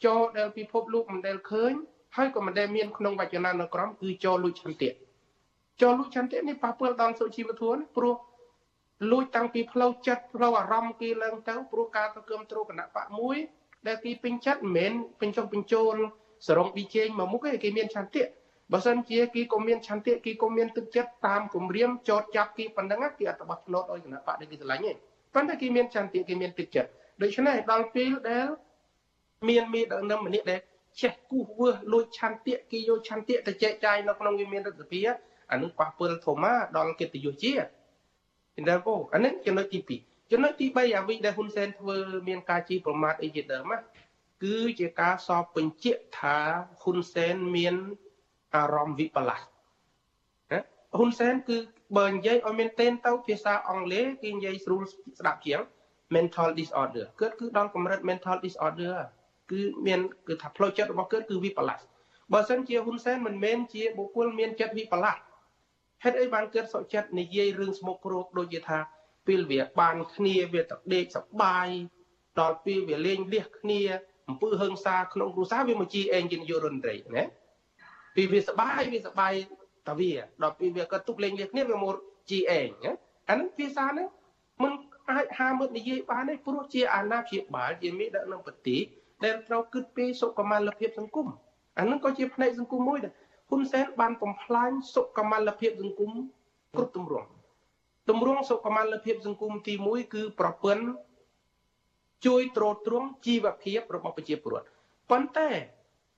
[0.05, 1.73] ចូលដែលពិភពលោកមិនដែលឃើញ
[2.17, 4.93] ហើយក៏មិនដែលមានក្នុងវចនានុក្រមគឺចូលលួចឆន្ទៈ
[5.81, 8.15] ចូលលួចឆន្ទៈនេះប៉ះពាល់ដល់សុជីវធម៌ព្រោះ
[9.11, 13.37] លួចតាំងពីផ្លូវចិត្តផ្លូវអារម្មណ៍គេឡើងទៅព្រោះការទៅគំត្រូលគណៈបកមួយ
[13.87, 15.95] ដែលគេពេញចិត្តមិនមែនពេញចុងពេញចូល
[16.47, 18.25] សរងប៊ីជេងមកមុខទេគេមានឆន្ទៈ
[18.73, 24.93] បើសិនជាគេក៏មានឆន្ទៈគេក៏មានទឹកចិត្តតាមគម្រាមចោតចាប់គេប៉ុណ្ណឹងគេអត់បោះឆ្នោតឲ្យគណៈបកដែលគេស្រឡាញ់ទេ
[25.35, 26.89] ប៉ុន្តែគេមានឆន្ទៈគេមានទឹកចិត្ត
[27.23, 28.47] ដូច្នេះដល់ពេលដែល
[29.49, 30.61] មានមេដឹកនាំម្នាក់ដែល
[31.01, 35.01] ចេះគូសវើសលួចឆន្ទៈគេយកឆន្ទៈទៅចែកចាយនៅក្នុងវិមានរដ្ឋសភា
[35.51, 36.45] អានឹងប៉ះពាល់ធំ
[36.77, 41.97] ដល់កិត្តិយសជាតិតែពោអានេះចំណុចទី2ចំណុចទី3អាវិដែលហ៊ុនសែនធ្វើ
[42.29, 43.79] មានការជីប្រមាថអីជាដើមណា
[44.45, 46.39] គឺជាការសបបញ្ជាក់ថា
[46.83, 47.75] ហ៊ុនសែនមាន
[48.55, 49.45] អារម្មណ៍វិបលាស់
[50.97, 51.59] ហ៊ុនសែនគឺ
[51.99, 54.83] បើនិយាយឲ្យមាន tên ទៅភាសាអង់គ្លេសគេនិយាយស្រួល
[55.19, 55.61] ស្ដាប់ជាង
[56.15, 58.97] mental disorder គាត់គឺដល់កម្រិត mental disorder
[59.51, 61.85] គឺមានគឺថាផ្លូវចិត្តរបស់គាត់គឺវិបលាស់
[62.33, 65.21] បើសិនជាហ៊ុនសែនមិនមែនជាបុគ្គលមានចិត្តវិបលាស់
[66.03, 68.79] ហេតុអីបានកើតសុខចិត្តនិយាយរឿងស្មុគគ្រោកដូចជាថា
[69.27, 71.69] ពេលវាបានគ្នាវាទៅដេកសបាយ
[72.41, 73.81] ដល់ពេលវាលេងលះគ្នា
[74.29, 77.25] អំពើហឹង្សាក្នុងគ្រួសារវាមកជីអេងជានាយករដ្ឋមន្ត្រីណា
[78.17, 79.35] ពេលវាសបាយវាសបាយ
[79.89, 80.13] តាវា
[80.43, 81.95] ដល់ពេលវាក៏ទុកលេងលះគ្នាវាមក
[82.31, 82.93] ជីអេងណា
[83.31, 84.09] អានឹងភាសាហ្នឹង
[84.63, 84.73] មិន
[85.11, 88.83] អាចហាមើលនិយាយបានទេព្រោះជាអាណាព្យាបាលជាមេដឹកនាំប្រទេស
[89.25, 91.29] ដែលត្រូវគិតពីសុខុមាលភាពសង្គម
[91.79, 93.13] អានឹងក៏ជាផ្នែកសង្គមមួយដែរ
[93.49, 96.11] ហ៊ុនសែនបានបំផ្លាញសុខុមាលភាពសង្គម
[96.75, 97.29] គ្រប់ទម្រង់
[98.09, 100.85] ទម្រង់សុខុមាលភាពសង្គមទី1គឺប្រពន្ធ
[102.27, 104.69] ជួយត្រួតត្រងជីវភាពរបស់ប្រជាពលរដ្ឋ
[105.11, 105.49] ប៉ុន្តែ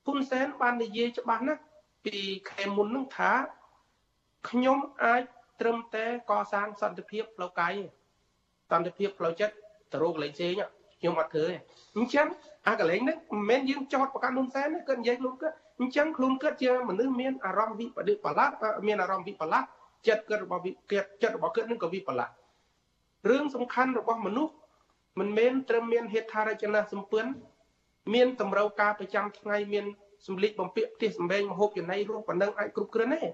[0.07, 1.61] ហ៊ុនសែនបាននិយាយច្បាស់ណាស់
[2.05, 2.19] ពី
[2.51, 3.33] ខែមុននឹងថា
[4.49, 5.23] ខ្ញុំអាច
[5.61, 7.75] ត្រឹមតែកសាងសន្តិភាពផ្លូវកាយ
[8.71, 9.55] សន្តិភាពផ្លូវចិត្ត
[9.93, 10.53] ទៅរកកន្លែងផ្សេង
[11.01, 11.55] ខ្ញុំអត់ធ្វើទេ
[11.97, 12.29] អញ្ចឹង
[12.67, 18.51] អាកន្លែងហ្នឹងមិនមែនយើងចោតប្រកាន់ហ៊ុនសែនទេគាត់និយាយខ្លួនគាត់អញ្ចឹងខ្លួនគាត់ជាមនុស្សមានអារម្មណ៍វិបដិបលាស
[18.87, 19.63] មានអារម្មណ៍វិបលាស
[20.09, 22.29] ចិត្តគាត់របស់វិគាត់ចិត្តរបស់គាត់នឹងក៏វិបលាស
[23.31, 24.53] រឿងសំខាន់របស់មនុស្ស
[25.19, 27.33] មិនមែនត្រឹមមានហេដ្ឋារចនាសម្ព័ន្ធ
[28.15, 29.85] មានតម្រូវការប្រចាំថ្ងៃមាន
[30.27, 33.31] សម្លៀកបំពាក់ផ្ទះសម្បែងមហូបចំណីរស់ប៉ុណ្ណឹងអាចគ្រប់គ្រាន់ទេ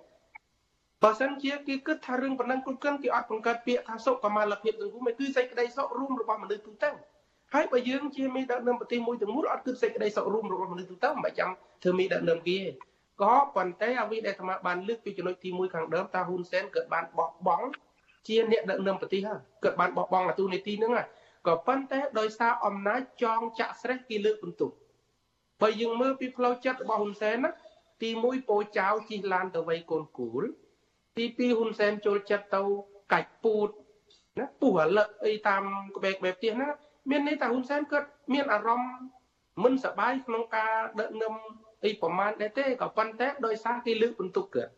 [1.02, 6.90] បើសិនជាគេគិតថារឿងប៉ុណ្ណឹងគ្រប់គ្រាន់គេអត់បង្កើតពាក្យថាសុខុមាលភាពសង្គមគឺសេចក្តីសុខរួមរបស់មនុស្សទូទៅ
[7.54, 11.50] ហើយបើយើងជាមេដឹកនាំប្រទេសមួយទាំងមូលអត់គិតសេចក្តីសុខរួមរបស់មនុស្សទូទៅមិនបាច់ចាំ
[11.82, 12.58] ធ្វើមេដឹកនាំគេ
[13.22, 17.66] ក៏ប៉ុន្តែអ្វីដែលអាត្មាបានលើកពីចំណុចទី1ខាងដើមតាហ៊ុនសែនក៏បានបោះបង់
[18.26, 20.92] ជាអ្នកដឹកនាំប្រទេសហើយក៏បានបោះបង់អាទូនីតិហ្នឹង
[21.46, 24.70] ក៏ប៉ុន្តែដោយសារអំណាចចងចាក់ស្រេះគេលើកបន្ទុក
[25.60, 27.50] បើយើងមើលពីផ្លូវចិត្តរបស់ហ៊ុនសែនណា
[28.02, 30.42] ទី1ពោចៅជិះឡានទៅវ័យកូនគូល
[31.16, 32.62] ទី2ហ៊ុនសែនចូលចិត្តទៅ
[33.12, 33.68] កាច់ពូត
[34.38, 35.62] ណាពុះរលឹកអីតាម
[35.96, 36.68] ក្បែរក្បែរផ្ទះណា
[37.08, 38.94] មានន័យថាហ៊ុនសែនគាត់មានអារម្មណ៍
[39.64, 41.34] មិនសប្បាយក្នុងការដឹកនាំ
[41.84, 44.72] អីប្រមាណដែរទេក៏ប៉ុន្តែដោយសារគេលើកបន្ទុកគាត់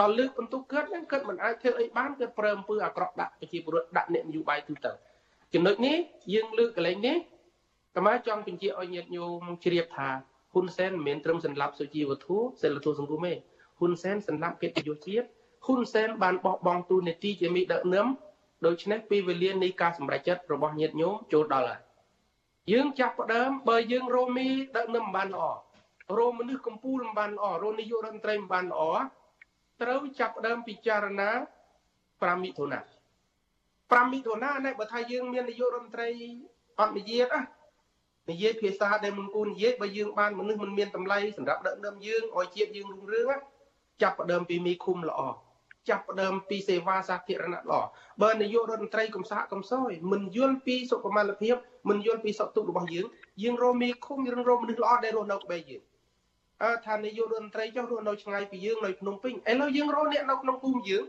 [0.00, 4.92] ដល់លើកបន្ទុកគាត់ហ្នឹងគាត់មិនអាចធ្វើអីបានគាត់ប្រើអំពើអាក្រក់ដាក់ប្រជាពលរដ្ឋដាក់អ្នកនយោបាយទូទៅ
[5.54, 5.96] ចំណុចនេះ
[6.32, 7.16] យើងលើកកន្លែងនេះ
[7.96, 10.08] កម្មាចង់បញ្ជាក់ឲ្យញាតិញោមជ្រាបថា
[10.52, 13.32] ហ៊ុនសែនមិនមែនត្រឹមសម្លាប់សុជីវធម៌សិលធម៌សង្គមទេ
[13.78, 15.26] ហ៊ុនសែនសម្លាប់កិត្តិយសជាតិ
[15.66, 18.06] ហ៊ុនសែនបានបោះបង់ទូនាទីជាមេដឹកនាំ
[18.66, 21.80] ដូច្នេះពេលវេលានៃការសម្រេចចិត្តរបស់ញាតិញោមចូលដល់ហើយ
[22.72, 25.44] យើងចាប់ផ្ដើមបើយើងរមីដឹកនាំមិនបានល្អ
[26.18, 28.82] រោមនុស្សកម្ពុជាមិនបានល្អរោនាយករដ្ឋមន្ត្រីមិនបានល្អ
[29.82, 31.30] ត្រូវចាប់ផ្ដើមពិចារណា
[32.22, 32.80] 5មិថុនា
[33.52, 36.08] 5មិថុនានេះបើថាយើងមាននាយករដ្ឋមន្ត្រី
[36.80, 37.40] អត់និយាយណា
[38.30, 43.26] និយាយភាសាដែលមិនគួរនិយាយបើយើងបានមនុស្សមិនមានតម្លៃសម្រាប់ដឹកនាំយើងឲ្យជាតិយើងរុងរឿង
[44.02, 45.20] ចាប់ផ្ដើមពីមីឃុំល្អ
[45.88, 47.80] ចាប់ផ្ដើមពីសេវាសាធារណៈល្អ
[48.22, 51.54] បើនាយករដ្ឋមន្ត្រីកំសាកកំសោយមិនយល់ពីសុខុមាលភាព
[51.88, 53.06] មិនយល់ពីសុខទុក្ខរបស់យើង
[53.42, 55.82] យើងរកមីឃុំយើងរកមនុស្សល្អដែលរស់នៅក្បែរយើង
[56.62, 61.04] អើថានាយករដ្ឋមន្ត្រីចុះរស់នៅឆ្ងាយពីយើងនៅភ្នំពេញឥឡូវយើងរកអ្នកនៅក្នុងភូមិយើង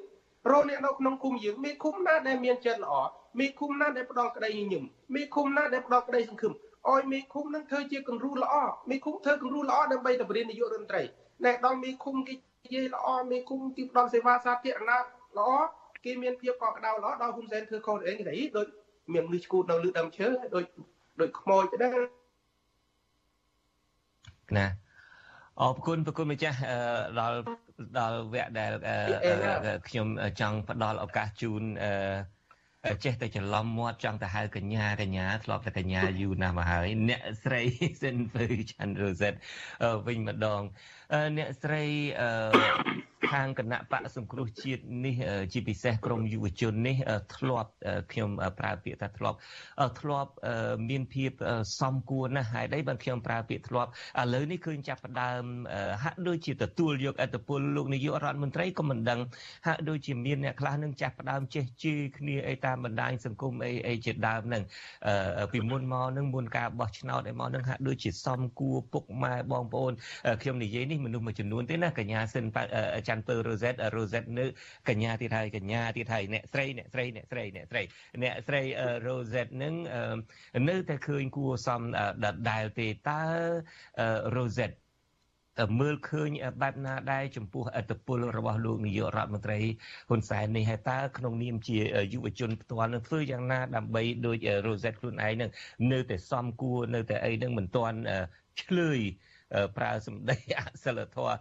[0.52, 2.94] រកអ្នកនៅក្នុងឃុំយើងមេឃុំណាដែលមានចិត្តល្អ
[3.40, 4.84] មេឃុំណាដែលផ្ដល់ក្តីញញឹម
[5.16, 6.54] មេឃុំណាដែលផ្ដល់ក្តីសង្ឃឹម
[6.92, 8.56] ឲ្យមេឃុំនឹងធ្វើជាគំរូល្អ
[8.90, 11.02] មេឃុំធ្វើគំរូល្អដើម្បីទៅបរិញ្ញានាយករដ្ឋមន្ត្រី
[11.46, 15.00] តែដល់មេឃុំគេនិ យាយល្អមេឃុំទីផ្ដល់សេវាសាធារណៈ
[15.38, 15.52] ល្អ
[16.06, 18.24] គេមានភាពកក់ក្ដៅល្អដល់ហ៊ុនសែនធ្វើខុសអីគេ
[18.58, 18.68] ដូច
[19.14, 20.66] មានលឺឈួតនៅលឺដើមឈើដូច
[21.22, 21.98] ដូចខ្មោចទៅដែរ
[24.58, 24.68] ណា
[25.62, 26.58] អរគុណប្រគុណម្ចាស់
[27.20, 27.38] ដល់
[28.00, 28.72] ដល់វគ្គដែល
[29.88, 30.08] ខ្ញុំ
[30.40, 31.64] ចង់ផ្ដល់ឱកាសជូន
[33.04, 37.62] ចេះតែច្រឡំមាត់ចង់ទៅហៅកញ្ញាកញ្ញាធ្លាប់តែកញ្ញាយូរណាស់មកហើយអ្នកស្រី
[38.04, 39.34] សិនពើច័ន្ទរ៉ូសេត
[40.08, 40.62] វិញម្ដង
[41.38, 41.84] អ្នកស្រី
[43.32, 45.16] ខាងគណៈបកសង្គ្រោះជាតិនេះ
[45.54, 46.98] ជាពិសេសក្រមយុវជននេះ
[47.36, 47.72] ធ្លាប់
[48.12, 49.38] ខ្ញុំប្រើពាក្យថាធ្លាប់
[50.00, 50.32] ធ្លាប់
[50.90, 51.32] មានភាព
[51.80, 53.90] សមគួរណាស់ហើយដែរបើខ្ញុំប្រើពាក្យធ្លាប់
[54.22, 55.44] ឥឡូវនេះឃើញចាប់ផ្ដើម
[56.04, 59.20] ហាក់ដូចជាទទួលយកអត្តពលលោកនាយករដ្ឋមន្ត្រីក៏មិនដឹង
[59.68, 64.64] ហាក់ដូចជាមានអ្នកខ្លះនឹងចាស់ផ្ដើមចេះជឿគ្នាអីតាមបណ្ដាញសង្គមអីអីជាដើមហ្នឹង
[65.52, 69.94] ពីមុនមកនឹងមុនការបោះឆ្នោតឯមកនឹងហាក់ដូចជាសមគួរពុកម៉ែបងប្អូន
[70.42, 72.46] ខ្ញុំនិយាយនេះមនុស្សមួយចំនួនទេណាកញ្ញាសិន
[73.08, 74.46] ច័ន្ទពើរ៉ូសេតរ៉ូសេតនៅ
[74.90, 77.82] កញ្ញាទៀតហើយកញ្ញាទៀតហើយអ្នកស្រីអ្នកស្រីអ្នកស្រីអ្នកស្រី
[78.24, 78.62] អ្នកស្រី
[79.06, 79.74] រ៉ូសេតនឹង
[80.70, 81.82] នៅតែឃើញគួរសម
[82.24, 83.24] ដដែលទេតើ
[84.36, 84.72] រ៉ូសេត
[85.80, 86.30] មើលឃើញ
[86.62, 89.60] បែបណាដែរចំពោះអត្តពលរបស់លោកនាយករដ្ឋមន្ត្រី
[90.10, 91.78] ហ៊ុនសែននេះហើយតើក្នុងនាមជា
[92.14, 95.50] យុវជនផ្ទាល់នឹងធ្វើយ៉ាងណាដើម្បីដូចរ៉ូសេតខ្លួនឯងនឹង
[95.92, 97.98] នៅតែសមគួរនៅតែអីនឹងមិនទាន់
[98.62, 99.00] ឆ្លើយ
[99.78, 101.34] ប្រើសម្ដីអសិលធម៌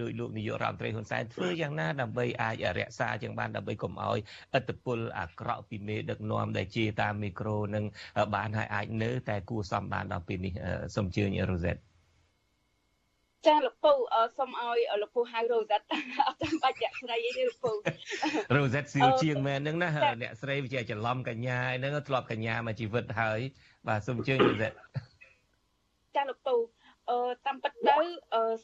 [0.00, 4.18] ដោយលោកនាយករដ្ឋមន្ត្រីហ៊ុនសែនធ្វើយ៉ាងណាដើម្បីអាចរក្សាយ៉ាងបានដើម្បីកុំឲ្យ
[4.58, 7.84] ឥទ្ធិពលអាក្រក់ពីមេដឹកនាំដែលជាតាមមីក្រូនឹង
[8.34, 10.52] បានឲ្យអាចនៅ តែគួរសមបានដល់ពេលនេះ
[10.94, 11.78] សូមជឿញរ៉ូសេត
[13.46, 13.92] ចាលោកពូ
[14.38, 15.80] សូមឲ្យលោកពូហៅរ៉ូសិត
[16.26, 17.72] អត់ចាំបាច់អ្នកស្រីអីទេលោកពូ
[18.56, 19.88] រ៉ូសិតសៀវជាងមែនហ្នឹងណា
[20.22, 23.40] អ្នកស្រីវាជាច្រឡំកញ្ញាហ្នឹងធ្លាប់កញ្ញាមកជីវិតហើយ
[23.88, 24.72] បាទសូមជើញរ៉ូសិត
[26.16, 26.54] ចាលោកពូ
[27.10, 27.98] អឺតាមពិតទៅ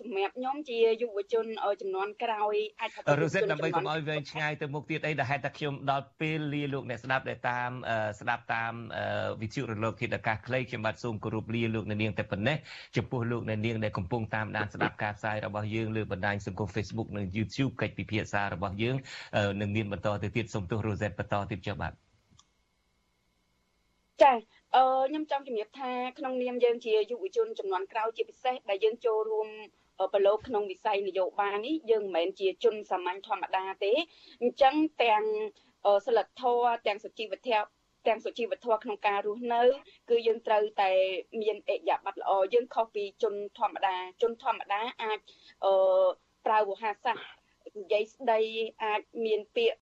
[0.00, 1.46] សម្រាប់ខ្ញុំជាយុវជន
[1.80, 7.70] ចំនួនក្រោយអាចថារុសិតដើម្បីកុំឲ្យវែងឆ្ងាយទៅមុខទៀតអីដែលហេតុតែខ្ញុំដល់ពេលលាលោកអ្នកស្ដាប់ដែលតាម
[8.20, 8.72] ស្ដាប់តាម
[9.42, 12.56] វិទ្យុរលកធាតុអាកាសខ្លីខ្ញុំបាទសូមគោរពលាលោកអ្នកនាងតែប៉ុណ្ណេះ
[12.96, 18.96] ចំពោះលោកអ្នកនាងដែលកំពុងតាមដានស្ដាប់ការផ្សាយរបស់យើងលើបណ្ដាញសង្គម Facebook និង YouTube កិច្ចពិភាក្សារបស់យើង
[19.60, 21.92] នឹងមានបន្តទៅទៀតសូមទោសរុសិតបន្តទៀតចុះបាទ
[24.22, 24.32] ចា
[24.74, 29.48] អឺខ្ញុំចង់ជំរាបថាក្នុងនាមយើងជាយុវជនចំនួនក្រោយជាពិសេសដែលយើងចូលរួម
[30.12, 33.92] ប្រឡូកក្នុងវិស័យនយោបាយនេះយើងមិនមែនជាជនសាមញ្ញធម្មតាទេ
[34.42, 35.22] អញ្ចឹងទាំង
[36.06, 37.68] សិលធម៌ទាំងសុជីវធម៌
[38.06, 39.62] ទាំងសុជីវធម៌ក្នុងការរស់នៅ
[40.10, 40.90] គឺយើងត្រូវតែ
[41.42, 45.18] មានអិយាប័ត្រល្អយើងខុសពីជនធម្មតាជនធម្មតាអាច
[45.64, 45.72] អឺ
[46.46, 47.36] ប្រើវោហារសាស្ត្រ
[47.78, 48.40] និយាយស្ដី
[48.84, 49.74] អាចមានពាក្យ